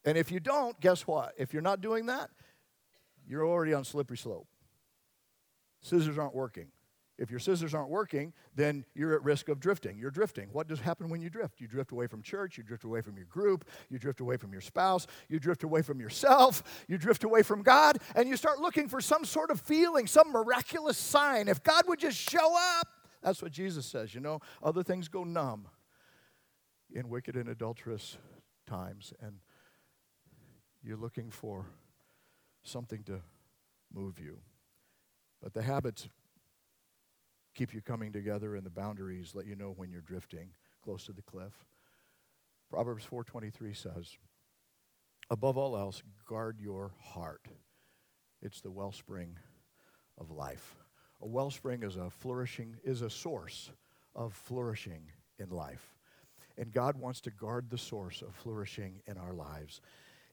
And 0.05 0.17
if 0.17 0.31
you 0.31 0.39
don't, 0.39 0.79
guess 0.79 1.05
what? 1.05 1.33
If 1.37 1.53
you're 1.53 1.61
not 1.61 1.81
doing 1.81 2.07
that, 2.07 2.29
you're 3.27 3.47
already 3.47 3.73
on 3.73 3.85
slippery 3.85 4.17
slope. 4.17 4.47
Scissors 5.81 6.17
aren't 6.17 6.35
working. 6.35 6.67
If 7.19 7.29
your 7.29 7.39
scissors 7.39 7.75
aren't 7.75 7.89
working, 7.89 8.33
then 8.55 8.85
you're 8.95 9.13
at 9.13 9.23
risk 9.23 9.47
of 9.47 9.59
drifting. 9.59 9.99
You're 9.99 10.09
drifting. 10.09 10.49
What 10.51 10.67
does 10.67 10.79
happen 10.79 11.09
when 11.09 11.21
you 11.21 11.29
drift? 11.29 11.61
You 11.61 11.67
drift 11.67 11.91
away 11.91 12.07
from 12.07 12.23
church, 12.23 12.57
you 12.57 12.63
drift 12.63 12.85
away 12.85 13.01
from 13.01 13.17
your 13.17 13.27
group, 13.27 13.69
you 13.89 13.99
drift 13.99 14.19
away 14.19 14.35
from 14.37 14.51
your 14.51 14.61
spouse, 14.61 15.05
you 15.29 15.39
drift 15.39 15.63
away 15.63 15.83
from 15.83 15.99
yourself, 15.99 16.63
you 16.87 16.97
drift 16.97 17.23
away 17.23 17.43
from 17.43 17.61
God, 17.61 17.99
and 18.15 18.27
you 18.27 18.35
start 18.35 18.59
looking 18.59 18.87
for 18.87 18.99
some 18.99 19.25
sort 19.25 19.51
of 19.51 19.61
feeling, 19.61 20.07
some 20.07 20.31
miraculous 20.31 20.97
sign. 20.97 21.47
If 21.47 21.61
God 21.61 21.83
would 21.87 21.99
just 21.99 22.17
show 22.17 22.55
up, 22.79 22.87
that's 23.21 23.41
what 23.41 23.51
Jesus 23.51 23.85
says, 23.85 24.15
you 24.15 24.19
know. 24.19 24.39
Other 24.63 24.81
things 24.81 25.07
go 25.07 25.23
numb 25.23 25.67
in 26.91 27.09
wicked 27.09 27.35
and 27.35 27.47
adulterous 27.47 28.17
times, 28.65 29.13
and 29.21 29.37
you're 30.83 30.97
looking 30.97 31.29
for 31.29 31.67
something 32.63 33.03
to 33.03 33.21
move 33.93 34.19
you. 34.19 34.39
But 35.41 35.53
the 35.53 35.61
habits 35.61 36.09
keep 37.53 37.73
you 37.73 37.81
coming 37.81 38.11
together 38.11 38.55
and 38.55 38.65
the 38.65 38.69
boundaries 38.69 39.35
let 39.35 39.45
you 39.45 39.55
know 39.55 39.71
when 39.71 39.91
you're 39.91 40.01
drifting 40.01 40.49
close 40.83 41.05
to 41.05 41.13
the 41.13 41.21
cliff. 41.21 41.65
Proverbs 42.69 43.05
4:23 43.05 43.73
says, 43.73 44.17
"Above 45.29 45.57
all 45.57 45.77
else, 45.77 46.01
guard 46.25 46.59
your 46.59 46.89
heart. 46.99 47.47
It's 48.41 48.61
the 48.61 48.71
wellspring 48.71 49.37
of 50.17 50.31
life." 50.31 50.75
A 51.21 51.27
wellspring 51.27 51.83
is 51.83 51.95
a 51.95 52.09
flourishing 52.09 52.79
is 52.83 53.01
a 53.01 53.09
source 53.09 53.71
of 54.15 54.33
flourishing 54.33 55.11
in 55.37 55.49
life. 55.49 55.95
And 56.57 56.71
God 56.71 56.97
wants 56.97 57.21
to 57.21 57.31
guard 57.31 57.69
the 57.69 57.77
source 57.77 58.21
of 58.21 58.35
flourishing 58.35 59.01
in 59.07 59.17
our 59.17 59.33
lives. 59.33 59.81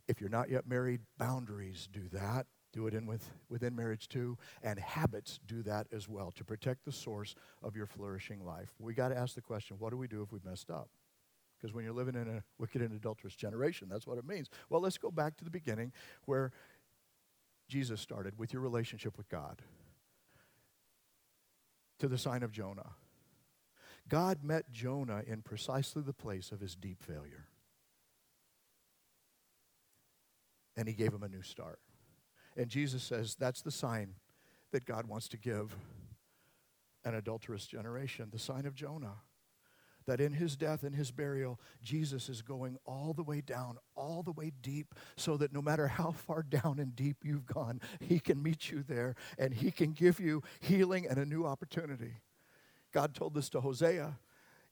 If 0.09 0.21
you're 0.21 0.29
not 0.31 0.51
yet 0.51 0.67
married, 0.67 1.07
boundaries 1.17 1.87
do 1.87 2.09
that 2.09 2.47
do 2.73 2.87
it 2.87 2.95
in 2.95 3.07
with, 3.07 3.31
within 3.49 3.75
marriage 3.75 4.09
too, 4.09 4.39
and 4.63 4.79
habits 4.79 5.41
do 5.47 5.63
that 5.63 5.87
as 5.93 6.09
well 6.09 6.31
to 6.33 6.45
protect 6.45 6.85
the 6.85 6.93
source 6.93 7.35
of 7.63 7.77
your 7.77 7.87
flourishing 7.87 8.45
life. 8.45 8.73
We 8.79 8.95
got 8.95 9.09
to 9.09 9.17
ask 9.17 9.35
the 9.35 9.41
question 9.41 9.77
what 9.79 9.91
do 9.91 9.97
we 9.97 10.09
do 10.09 10.23
if 10.23 10.33
we 10.33 10.39
messed 10.45 10.71
up? 10.71 10.89
Because 11.59 11.75
when 11.75 11.85
you're 11.85 11.93
living 11.95 12.15
in 12.15 12.29
a 12.29 12.43
wicked 12.59 12.81
and 12.81 12.93
adulterous 12.95 13.35
generation, 13.35 13.89
that's 13.91 14.07
what 14.07 14.19
it 14.19 14.27
means. 14.27 14.49
Well, 14.71 14.81
let's 14.81 14.99
go 14.99 15.11
back 15.11 15.37
to 15.39 15.45
the 15.45 15.51
beginning 15.51 15.93
where 16.25 16.53
Jesus 17.69 18.01
started 18.01 18.39
with 18.39 18.53
your 18.53 18.63
relationship 18.63 19.17
with 19.17 19.29
God, 19.29 19.63
to 21.99 22.09
the 22.09 22.19
sign 22.19 22.43
of 22.43 22.51
Jonah. 22.51 22.93
God 24.09 24.43
met 24.43 24.71
Jonah 24.73 25.23
in 25.27 25.43
precisely 25.43 26.03
the 26.03 26.15
place 26.15 26.51
of 26.51 26.61
his 26.61 26.75
deep 26.75 27.03
failure. 27.03 27.47
And 30.77 30.89
he 30.89 30.95
gave 30.95 31.13
him 31.13 31.23
a 31.23 31.29
new 31.29 31.43
start. 31.43 31.79
And 32.57 32.69
Jesus 32.69 33.03
says 33.03 33.37
that's 33.39 33.63
the 33.63 33.71
sign 33.71 34.15
that 34.73 34.85
God 34.85 35.07
wants 35.07 35.29
to 35.29 35.37
give 35.37 35.77
an 37.05 37.15
adulterous 37.15 37.67
generation, 37.67 38.29
the 38.31 38.39
sign 38.39 38.67
of 38.67 38.75
Jonah. 38.75 39.17
That 40.07 40.21
in 40.21 40.33
his 40.33 40.57
death 40.57 40.83
and 40.83 40.95
his 40.95 41.11
burial, 41.11 41.61
Jesus 41.83 42.29
is 42.29 42.43
going 42.43 42.79
all 42.85 43.13
the 43.13 43.23
way 43.23 43.43
down, 43.43 43.77
all 43.95 44.23
the 44.23 44.33
way 44.33 44.51
deep, 44.63 44.95
so 45.17 45.37
that 45.37 45.53
no 45.53 45.63
matter 45.63 45.87
how 45.87 46.11
far 46.13 46.43
down 46.43 46.79
and 46.79 46.97
deep 46.97 47.19
you've 47.23 47.47
gone, 47.47 47.81
he 48.01 48.19
can 48.19 48.43
meet 48.43 48.71
you 48.71 48.83
there 48.83 49.15
and 49.39 49.55
he 49.55 49.71
can 49.71 49.93
give 49.93 50.19
you 50.19 50.43
healing 50.61 51.07
and 51.07 51.19
a 51.19 51.27
new 51.27 51.45
opportunity. 51.45 52.15
God 52.93 53.15
told 53.15 53.35
this 53.35 53.49
to 53.51 53.61
Hosea. 53.61 54.19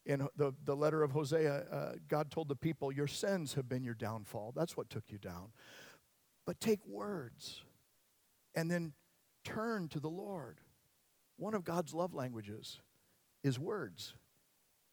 In 0.07 0.27
the, 0.37 0.55
the 0.65 0.75
letter 0.75 1.03
of 1.03 1.11
Hosea, 1.11 1.67
uh, 1.71 1.93
God 2.09 2.31
told 2.31 2.49
the 2.49 2.57
people, 2.57 2.91
Your 2.91 3.07
sins 3.07 3.53
have 3.55 3.69
been 3.69 3.85
your 3.85 3.95
downfall. 3.95 4.55
That's 4.57 4.75
what 4.75 4.89
took 4.89 5.05
you 5.11 5.19
down. 5.19 5.53
But 6.47 6.61
take 6.61 6.81
words 6.87 7.61
and 8.59 8.69
then 8.69 8.93
turn 9.45 9.87
to 9.87 10.01
the 10.01 10.11
Lord. 10.11 10.59
One 11.37 11.55
of 11.55 11.63
God's 11.63 11.95
love 11.95 12.13
languages 12.13 12.81
is 13.45 13.57
words. 13.57 14.15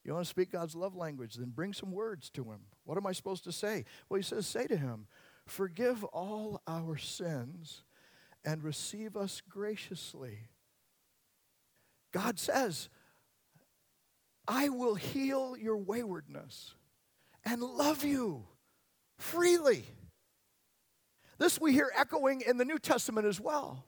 You 0.03 0.13
want 0.13 0.23
to 0.23 0.29
speak 0.29 0.51
God's 0.51 0.75
love 0.75 0.95
language, 0.95 1.33
then 1.33 1.49
bring 1.49 1.73
some 1.73 1.91
words 1.91 2.29
to 2.35 2.43
Him. 2.43 2.59
What 2.83 2.95
am 2.95 3.07
I 3.07 3.11
supposed 3.11 3.43
to 3.45 3.51
say? 3.51 3.85
Well, 4.07 4.19
He 4.19 4.23
says, 4.23 4.45
Say 4.45 4.67
to 4.67 4.77
Him, 4.77 5.07
Forgive 5.47 6.03
all 6.03 6.61
our 6.67 6.95
sins 6.95 7.81
and 8.45 8.63
receive 8.63 9.17
us 9.17 9.41
graciously. 9.49 10.49
God 12.11 12.37
says, 12.37 12.87
I 14.47 14.69
will 14.69 14.93
heal 14.93 15.57
your 15.57 15.77
waywardness 15.77 16.75
and 17.43 17.63
love 17.63 18.03
you 18.03 18.45
freely. 19.17 19.85
This 21.37 21.59
we 21.59 21.73
hear 21.73 21.91
echoing 21.95 22.41
in 22.41 22.57
the 22.57 22.65
New 22.65 22.79
Testament 22.79 23.27
as 23.27 23.39
well. 23.39 23.85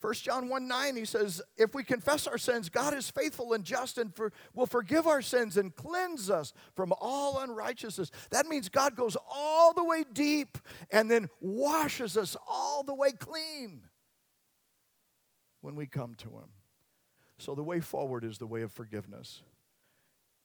1 0.00 0.14
John 0.14 0.48
1 0.48 0.68
9, 0.68 0.96
he 0.96 1.04
says, 1.04 1.42
If 1.56 1.74
we 1.74 1.82
confess 1.82 2.28
our 2.28 2.38
sins, 2.38 2.68
God 2.68 2.94
is 2.94 3.10
faithful 3.10 3.52
and 3.52 3.64
just 3.64 3.98
and 3.98 4.14
for, 4.14 4.32
will 4.54 4.66
forgive 4.66 5.08
our 5.08 5.22
sins 5.22 5.56
and 5.56 5.74
cleanse 5.74 6.30
us 6.30 6.52
from 6.76 6.92
all 7.00 7.40
unrighteousness. 7.40 8.12
That 8.30 8.46
means 8.46 8.68
God 8.68 8.94
goes 8.94 9.16
all 9.28 9.72
the 9.72 9.82
way 9.82 10.04
deep 10.12 10.56
and 10.92 11.10
then 11.10 11.28
washes 11.40 12.16
us 12.16 12.36
all 12.46 12.84
the 12.84 12.94
way 12.94 13.10
clean 13.10 13.82
when 15.62 15.74
we 15.74 15.86
come 15.86 16.14
to 16.16 16.28
Him. 16.28 16.50
So 17.38 17.56
the 17.56 17.64
way 17.64 17.80
forward 17.80 18.24
is 18.24 18.38
the 18.38 18.46
way 18.46 18.62
of 18.62 18.70
forgiveness. 18.70 19.42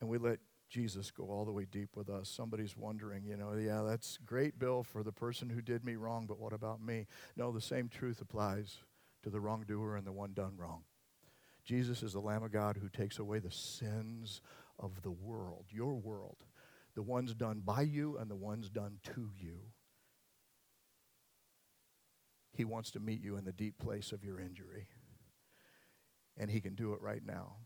And 0.00 0.10
we 0.10 0.18
let 0.18 0.38
Jesus 0.74 1.12
go 1.12 1.30
all 1.30 1.44
the 1.44 1.52
way 1.52 1.68
deep 1.70 1.90
with 1.94 2.10
us. 2.10 2.28
Somebody's 2.28 2.76
wondering, 2.76 3.22
you 3.24 3.36
know, 3.36 3.52
yeah, 3.52 3.82
that's 3.86 4.18
great, 4.26 4.58
Bill, 4.58 4.82
for 4.82 5.04
the 5.04 5.12
person 5.12 5.48
who 5.48 5.62
did 5.62 5.84
me 5.84 5.94
wrong, 5.94 6.26
but 6.26 6.40
what 6.40 6.52
about 6.52 6.82
me? 6.82 7.06
No, 7.36 7.52
the 7.52 7.60
same 7.60 7.88
truth 7.88 8.20
applies 8.20 8.78
to 9.22 9.30
the 9.30 9.38
wrongdoer 9.38 9.94
and 9.94 10.04
the 10.04 10.10
one 10.10 10.32
done 10.32 10.54
wrong. 10.56 10.82
Jesus 11.64 12.02
is 12.02 12.14
the 12.14 12.20
Lamb 12.20 12.42
of 12.42 12.50
God 12.50 12.76
who 12.76 12.88
takes 12.88 13.20
away 13.20 13.38
the 13.38 13.52
sins 13.52 14.40
of 14.76 15.02
the 15.02 15.12
world, 15.12 15.66
your 15.70 15.94
world, 15.94 16.38
the 16.96 17.02
ones 17.02 17.34
done 17.34 17.62
by 17.64 17.82
you 17.82 18.18
and 18.18 18.28
the 18.28 18.34
ones 18.34 18.68
done 18.68 18.98
to 19.14 19.30
you. 19.38 19.60
He 22.52 22.64
wants 22.64 22.90
to 22.90 23.00
meet 23.00 23.22
you 23.22 23.36
in 23.36 23.44
the 23.44 23.52
deep 23.52 23.78
place 23.78 24.10
of 24.10 24.24
your 24.24 24.40
injury. 24.40 24.88
And 26.36 26.50
He 26.50 26.60
can 26.60 26.74
do 26.74 26.94
it 26.94 27.00
right 27.00 27.22
now. 27.24 27.58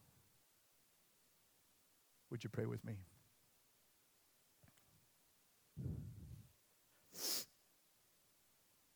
Would 2.31 2.45
you 2.45 2.51
pray 2.51 2.67
with 2.67 2.85
me? 2.85 2.95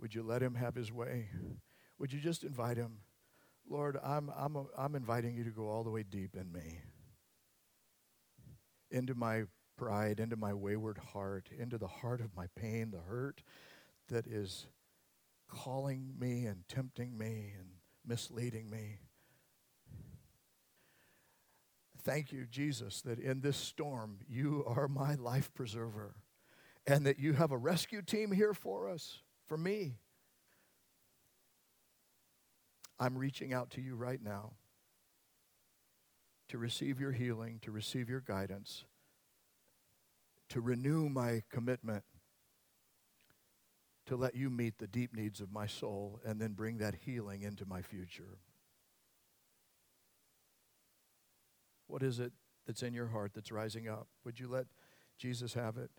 Would 0.01 0.15
you 0.15 0.23
let 0.23 0.43
Him 0.43 0.57
have 0.57 0.75
His 0.75 0.93
way? 0.93 1.29
Would 1.99 2.13
you 2.13 2.21
just 2.21 2.43
invite 2.43 2.77
Him? 2.77 2.99
Lord, 3.69 3.97
I'm, 4.03 4.31
I'm, 4.37 4.57
a, 4.57 4.65
I'm 4.77 4.95
inviting 4.97 5.37
you 5.37 5.45
to 5.45 5.51
go 5.51 5.69
all 5.69 5.85
the 5.85 5.91
way 5.91 6.03
deep 6.03 6.37
in 6.37 6.53
me, 6.53 6.81
into 8.91 9.15
my 9.15 9.45
pride, 9.77 10.21
into 10.21 10.37
my 10.37 10.53
wayward 10.53 10.99
heart, 10.99 11.49
into 11.57 11.79
the 11.79 11.87
heart 11.87 12.21
of 12.21 12.35
my 12.37 12.47
pain, 12.57 12.91
the 12.91 13.01
hurt 13.01 13.43
that 14.09 14.27
is 14.27 14.67
calling 15.49 16.15
me 16.19 16.47
and 16.47 16.69
tempting 16.69 17.17
me 17.17 17.53
and 17.59 17.69
misleading 18.05 18.69
me. 18.69 18.99
Thank 22.05 22.33
you, 22.33 22.47
Jesus, 22.51 23.01
that 23.03 23.19
in 23.19 23.41
this 23.41 23.57
storm 23.57 24.19
you 24.29 24.65
are 24.67 24.89
my 24.89 25.15
life 25.15 25.53
preserver 25.55 26.15
and 26.87 27.07
that 27.07 27.19
you 27.19 27.35
have 27.35 27.53
a 27.53 27.57
rescue 27.57 28.03
team 28.03 28.33
here 28.33 28.55
for 28.55 28.89
us, 28.89 29.23
for 29.47 29.57
me. 29.57 29.95
I'm 32.99 33.17
reaching 33.17 33.53
out 33.53 33.71
to 33.71 33.81
you 33.81 33.95
right 33.95 34.21
now 34.23 34.53
to 36.49 36.59
receive 36.59 37.01
your 37.01 37.13
healing, 37.13 37.61
to 37.63 37.71
receive 37.71 38.09
your 38.09 38.21
guidance, 38.21 38.85
to 40.51 40.61
renew 40.61 41.09
my 41.09 41.43
commitment 41.51 42.05
to 44.07 44.17
let 44.17 44.35
you 44.35 44.51
meet 44.51 44.79
the 44.79 44.87
deep 44.87 45.15
needs 45.15 45.41
of 45.41 45.53
my 45.53 45.67
soul 45.67 46.21
and 46.25 46.41
then 46.41 46.53
bring 46.53 46.79
that 46.79 46.95
healing 47.07 47.43
into 47.43 47.65
my 47.65 47.83
future. 47.83 48.39
What 51.87 52.03
is 52.03 52.21
it 52.21 52.33
that's 52.67 52.83
in 52.83 52.95
your 52.95 53.09
heart 53.09 53.33
that's 53.35 53.53
rising 53.53 53.89
up? 53.89 54.09
Would 54.25 54.41
you 54.41 54.49
let 54.49 54.67
Jesus 55.19 55.55
have 55.55 55.77
it? 55.77 55.91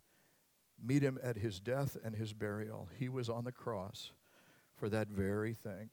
Meet 0.84 1.04
him 1.04 1.20
at 1.22 1.38
his 1.38 1.60
death 1.60 1.98
and 2.04 2.16
his 2.16 2.34
burial. 2.34 2.90
He 2.98 3.10
was 3.10 3.30
on 3.30 3.44
the 3.44 3.52
cross 3.52 4.12
for 4.76 4.90
that 4.90 5.08
very 5.08 5.54
thing 5.54 5.90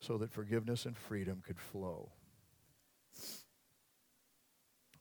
so 0.00 0.18
that 0.18 0.30
forgiveness 0.30 0.86
and 0.86 0.96
freedom 0.96 1.42
could 1.44 1.58
flow. 1.58 2.12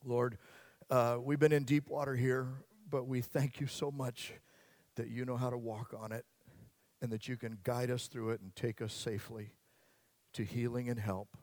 Lord, 0.04 0.38
uh, 0.90 1.18
we've 1.22 1.40
been 1.40 1.52
in 1.52 1.64
deep 1.64 1.90
water 1.90 2.16
here, 2.16 2.48
but 2.90 3.08
we 3.08 3.22
thank 3.22 3.60
you 3.60 3.68
so 3.68 3.92
much 3.92 4.34
that 4.96 5.10
you 5.10 5.26
know 5.26 5.38
how 5.38 5.50
to 5.50 5.58
walk 5.58 5.94
on 5.98 6.12
it 6.12 6.26
and 7.02 7.12
that 7.12 7.28
you 7.28 7.38
can 7.38 7.58
guide 7.64 7.92
us 7.92 8.08
through 8.08 8.32
it 8.32 8.42
and 8.42 8.56
take 8.56 8.82
us 8.82 8.94
safely 8.94 9.52
to 10.34 10.44
healing 10.44 10.90
and 10.90 11.00
help 11.00 11.38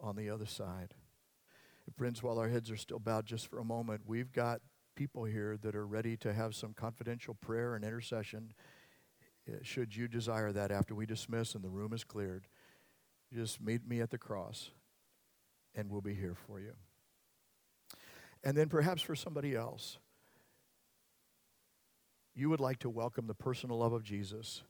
on 0.00 0.16
the 0.16 0.30
other 0.30 0.46
side. 0.46 0.94
Friends, 1.94 2.22
while 2.22 2.38
our 2.38 2.48
heads 2.48 2.70
are 2.70 2.76
still 2.76 2.98
bowed 2.98 3.26
just 3.26 3.46
for 3.48 3.58
a 3.58 3.64
moment, 3.64 4.02
we've 4.06 4.32
got 4.32 4.60
people 4.96 5.24
here 5.24 5.56
that 5.62 5.76
are 5.76 5.86
ready 5.86 6.16
to 6.16 6.32
have 6.32 6.54
some 6.54 6.74
confidential 6.74 7.34
prayer 7.34 7.74
and 7.74 7.84
intercession. 7.84 8.52
Uh, 9.48 9.56
should 9.62 9.94
you 9.94 10.08
desire 10.08 10.52
that 10.52 10.72
after 10.72 10.94
we 10.94 11.06
dismiss 11.06 11.54
and 11.54 11.62
the 11.62 11.70
room 11.70 11.92
is 11.92 12.02
cleared, 12.02 12.48
just 13.32 13.60
meet 13.60 13.86
me 13.86 14.00
at 14.00 14.10
the 14.10 14.18
cross 14.18 14.70
and 15.74 15.90
we'll 15.90 16.00
be 16.00 16.14
here 16.14 16.34
for 16.34 16.58
you. 16.58 16.72
And 18.42 18.56
then 18.56 18.68
perhaps 18.68 19.02
for 19.02 19.14
somebody 19.14 19.54
else, 19.54 19.98
you 22.34 22.50
would 22.50 22.60
like 22.60 22.78
to 22.80 22.90
welcome 22.90 23.26
the 23.26 23.34
personal 23.34 23.78
love 23.78 23.92
of 23.92 24.02
Jesus 24.02 24.62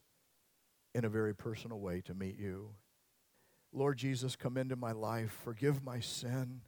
in 0.95 1.05
a 1.05 1.09
very 1.09 1.35
personal 1.35 1.79
way 1.81 2.01
to 2.03 2.15
meet 2.15 2.39
you. 2.39 2.71
Lord 3.73 3.99
Jesus, 3.99 4.37
come 4.37 4.57
into 4.57 4.77
my 4.77 4.93
life, 4.93 5.39
forgive 5.45 5.83
my 5.83 6.01
sin, 6.01 6.63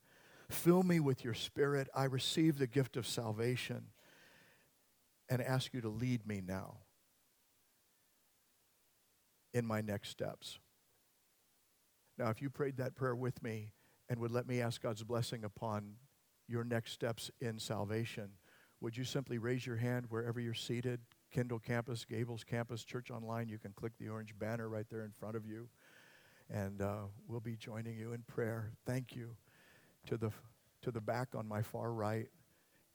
fill 0.51 0.83
me 0.83 1.01
with 1.01 1.25
your 1.25 1.35
spirit. 1.35 1.89
I 1.95 2.05
receive 2.05 2.59
the 2.59 2.67
gift 2.67 2.97
of 2.97 3.07
salvation 3.07 3.87
and 5.29 5.43
ask 5.43 5.75
you 5.75 5.81
to 5.81 5.89
lead 5.89 6.27
me 6.27 6.41
now 6.45 6.79
in 9.53 9.67
my 9.67 9.81
next 9.81 10.09
steps. 10.11 10.59
Now, 12.19 12.31
if 12.31 12.43
you 12.43 12.51
prayed 12.51 12.79
that 12.79 12.97
prayer 12.97 13.15
with 13.15 13.43
me 13.43 13.73
and 14.09 14.19
would 14.21 14.31
let 14.31 14.49
me 14.49 14.61
ask 14.61 14.83
God's 14.83 15.05
blessing 15.05 15.45
upon 15.45 15.95
your 16.49 16.65
next 16.65 16.93
steps 16.93 17.31
in 17.41 17.59
salvation, 17.59 18.31
would 18.81 18.97
you 18.97 19.05
simply 19.05 19.39
raise 19.39 19.67
your 19.67 19.77
hand 19.77 20.07
wherever 20.09 20.41
you're 20.41 20.55
seated? 20.55 21.01
Kendall 21.31 21.59
Campus, 21.59 22.05
Gables 22.05 22.45
Campus, 22.45 22.85
Church 22.85 23.11
Online. 23.11 23.49
You 23.49 23.59
can 23.59 23.73
click 23.73 23.93
the 23.99 24.09
orange 24.09 24.35
banner 24.39 24.69
right 24.69 24.87
there 24.91 25.05
in 25.05 25.13
front 25.13 25.37
of 25.37 25.47
you. 25.47 25.69
And 26.51 26.81
uh, 26.81 27.07
we'll 27.27 27.41
be 27.41 27.57
joining 27.57 27.99
you 27.99 28.13
in 28.13 28.23
prayer. 28.23 28.73
Thank 28.87 29.15
you. 29.15 29.37
To 30.09 30.17
the, 30.17 30.31
to 30.83 30.91
the 30.91 31.03
back 31.03 31.35
on 31.35 31.47
my 31.47 31.61
far 31.61 31.93
right, 31.93 32.29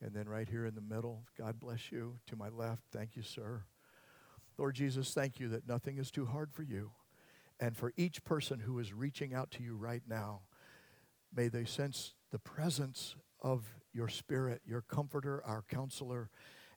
and 0.01 0.15
then 0.15 0.27
right 0.27 0.49
here 0.49 0.65
in 0.65 0.73
the 0.73 0.81
middle. 0.81 1.23
God 1.37 1.59
bless 1.59 1.91
you. 1.91 2.17
To 2.27 2.35
my 2.35 2.49
left, 2.49 2.81
thank 2.91 3.15
you, 3.15 3.21
sir. 3.21 3.65
Lord 4.57 4.73
Jesus, 4.73 5.13
thank 5.13 5.39
you 5.39 5.47
that 5.49 5.67
nothing 5.67 5.97
is 5.99 6.09
too 6.09 6.25
hard 6.25 6.51
for 6.51 6.63
you. 6.63 6.91
And 7.59 7.77
for 7.77 7.93
each 7.95 8.23
person 8.23 8.59
who 8.59 8.79
is 8.79 8.93
reaching 8.93 9.33
out 9.33 9.51
to 9.51 9.63
you 9.63 9.75
right 9.75 10.01
now, 10.07 10.41
may 11.35 11.49
they 11.49 11.65
sense 11.65 12.15
the 12.31 12.39
presence 12.39 13.15
of 13.41 13.63
your 13.93 14.07
Spirit, 14.07 14.61
your 14.65 14.81
comforter, 14.81 15.43
our 15.45 15.63
counselor, 15.69 16.29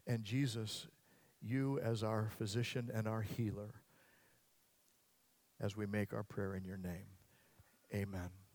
and 0.06 0.22
Jesus, 0.22 0.86
you 1.40 1.78
as 1.80 2.02
our 2.02 2.30
physician 2.36 2.90
and 2.92 3.08
our 3.08 3.22
healer, 3.22 3.74
as 5.60 5.76
we 5.76 5.86
make 5.86 6.12
our 6.12 6.24
prayer 6.24 6.54
in 6.54 6.64
your 6.64 6.76
name. 6.76 7.06
Amen. 7.94 8.45